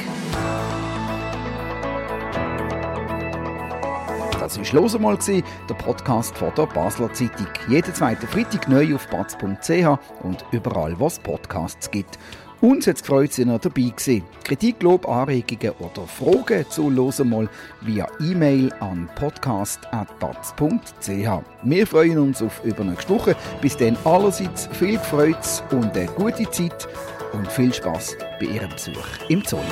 Das 4.53 4.73
war 4.73 4.81
«Los 4.81 4.95
einmal», 4.95 5.17
der 5.17 5.73
Podcast 5.75 6.37
von 6.37 6.51
der 6.57 6.65
Basler 6.65 7.13
Zeitung. 7.13 7.47
Jeden 7.69 7.93
zweiten 7.93 8.27
Freitag 8.27 8.67
neu 8.67 8.95
auf 8.95 9.07
batz.ch 9.07 9.97
und 10.23 10.43
überall, 10.51 10.99
wo 10.99 11.07
es 11.07 11.19
Podcasts 11.19 11.89
gibt. 11.89 12.19
Uns 12.59 12.85
hat 12.85 12.97
es 12.97 13.01
gefreut, 13.01 13.29
dass 13.29 13.39
ihr 13.39 13.45
dabei 13.45 13.69
gewesen. 13.69 14.25
Kritik, 14.43 14.83
Lob, 14.83 15.07
Anregungen 15.07 15.71
oder 15.79 16.05
Fragen 16.05 16.69
zu 16.69 16.89
«Los 16.89 17.21
einmal» 17.21 17.47
via 17.79 18.05
E-Mail 18.19 18.73
an 18.81 19.09
podcast.batz.ch. 19.15 21.43
Wir 21.63 21.87
freuen 21.87 22.19
uns 22.19 22.41
auf 22.41 22.61
übernächste 22.65 23.13
Woche. 23.13 23.37
Bis 23.61 23.77
dann 23.77 23.97
allerseits 24.03 24.67
viel 24.73 24.99
Freude 24.99 25.37
und 25.71 25.95
eine 25.95 26.07
gute 26.07 26.51
Zeit 26.51 26.89
und 27.31 27.49
viel 27.49 27.73
Spaß 27.73 28.17
bei 28.39 28.47
Ihrem 28.47 28.69
Besuch 28.69 29.07
im 29.29 29.45
Zoll. 29.45 29.63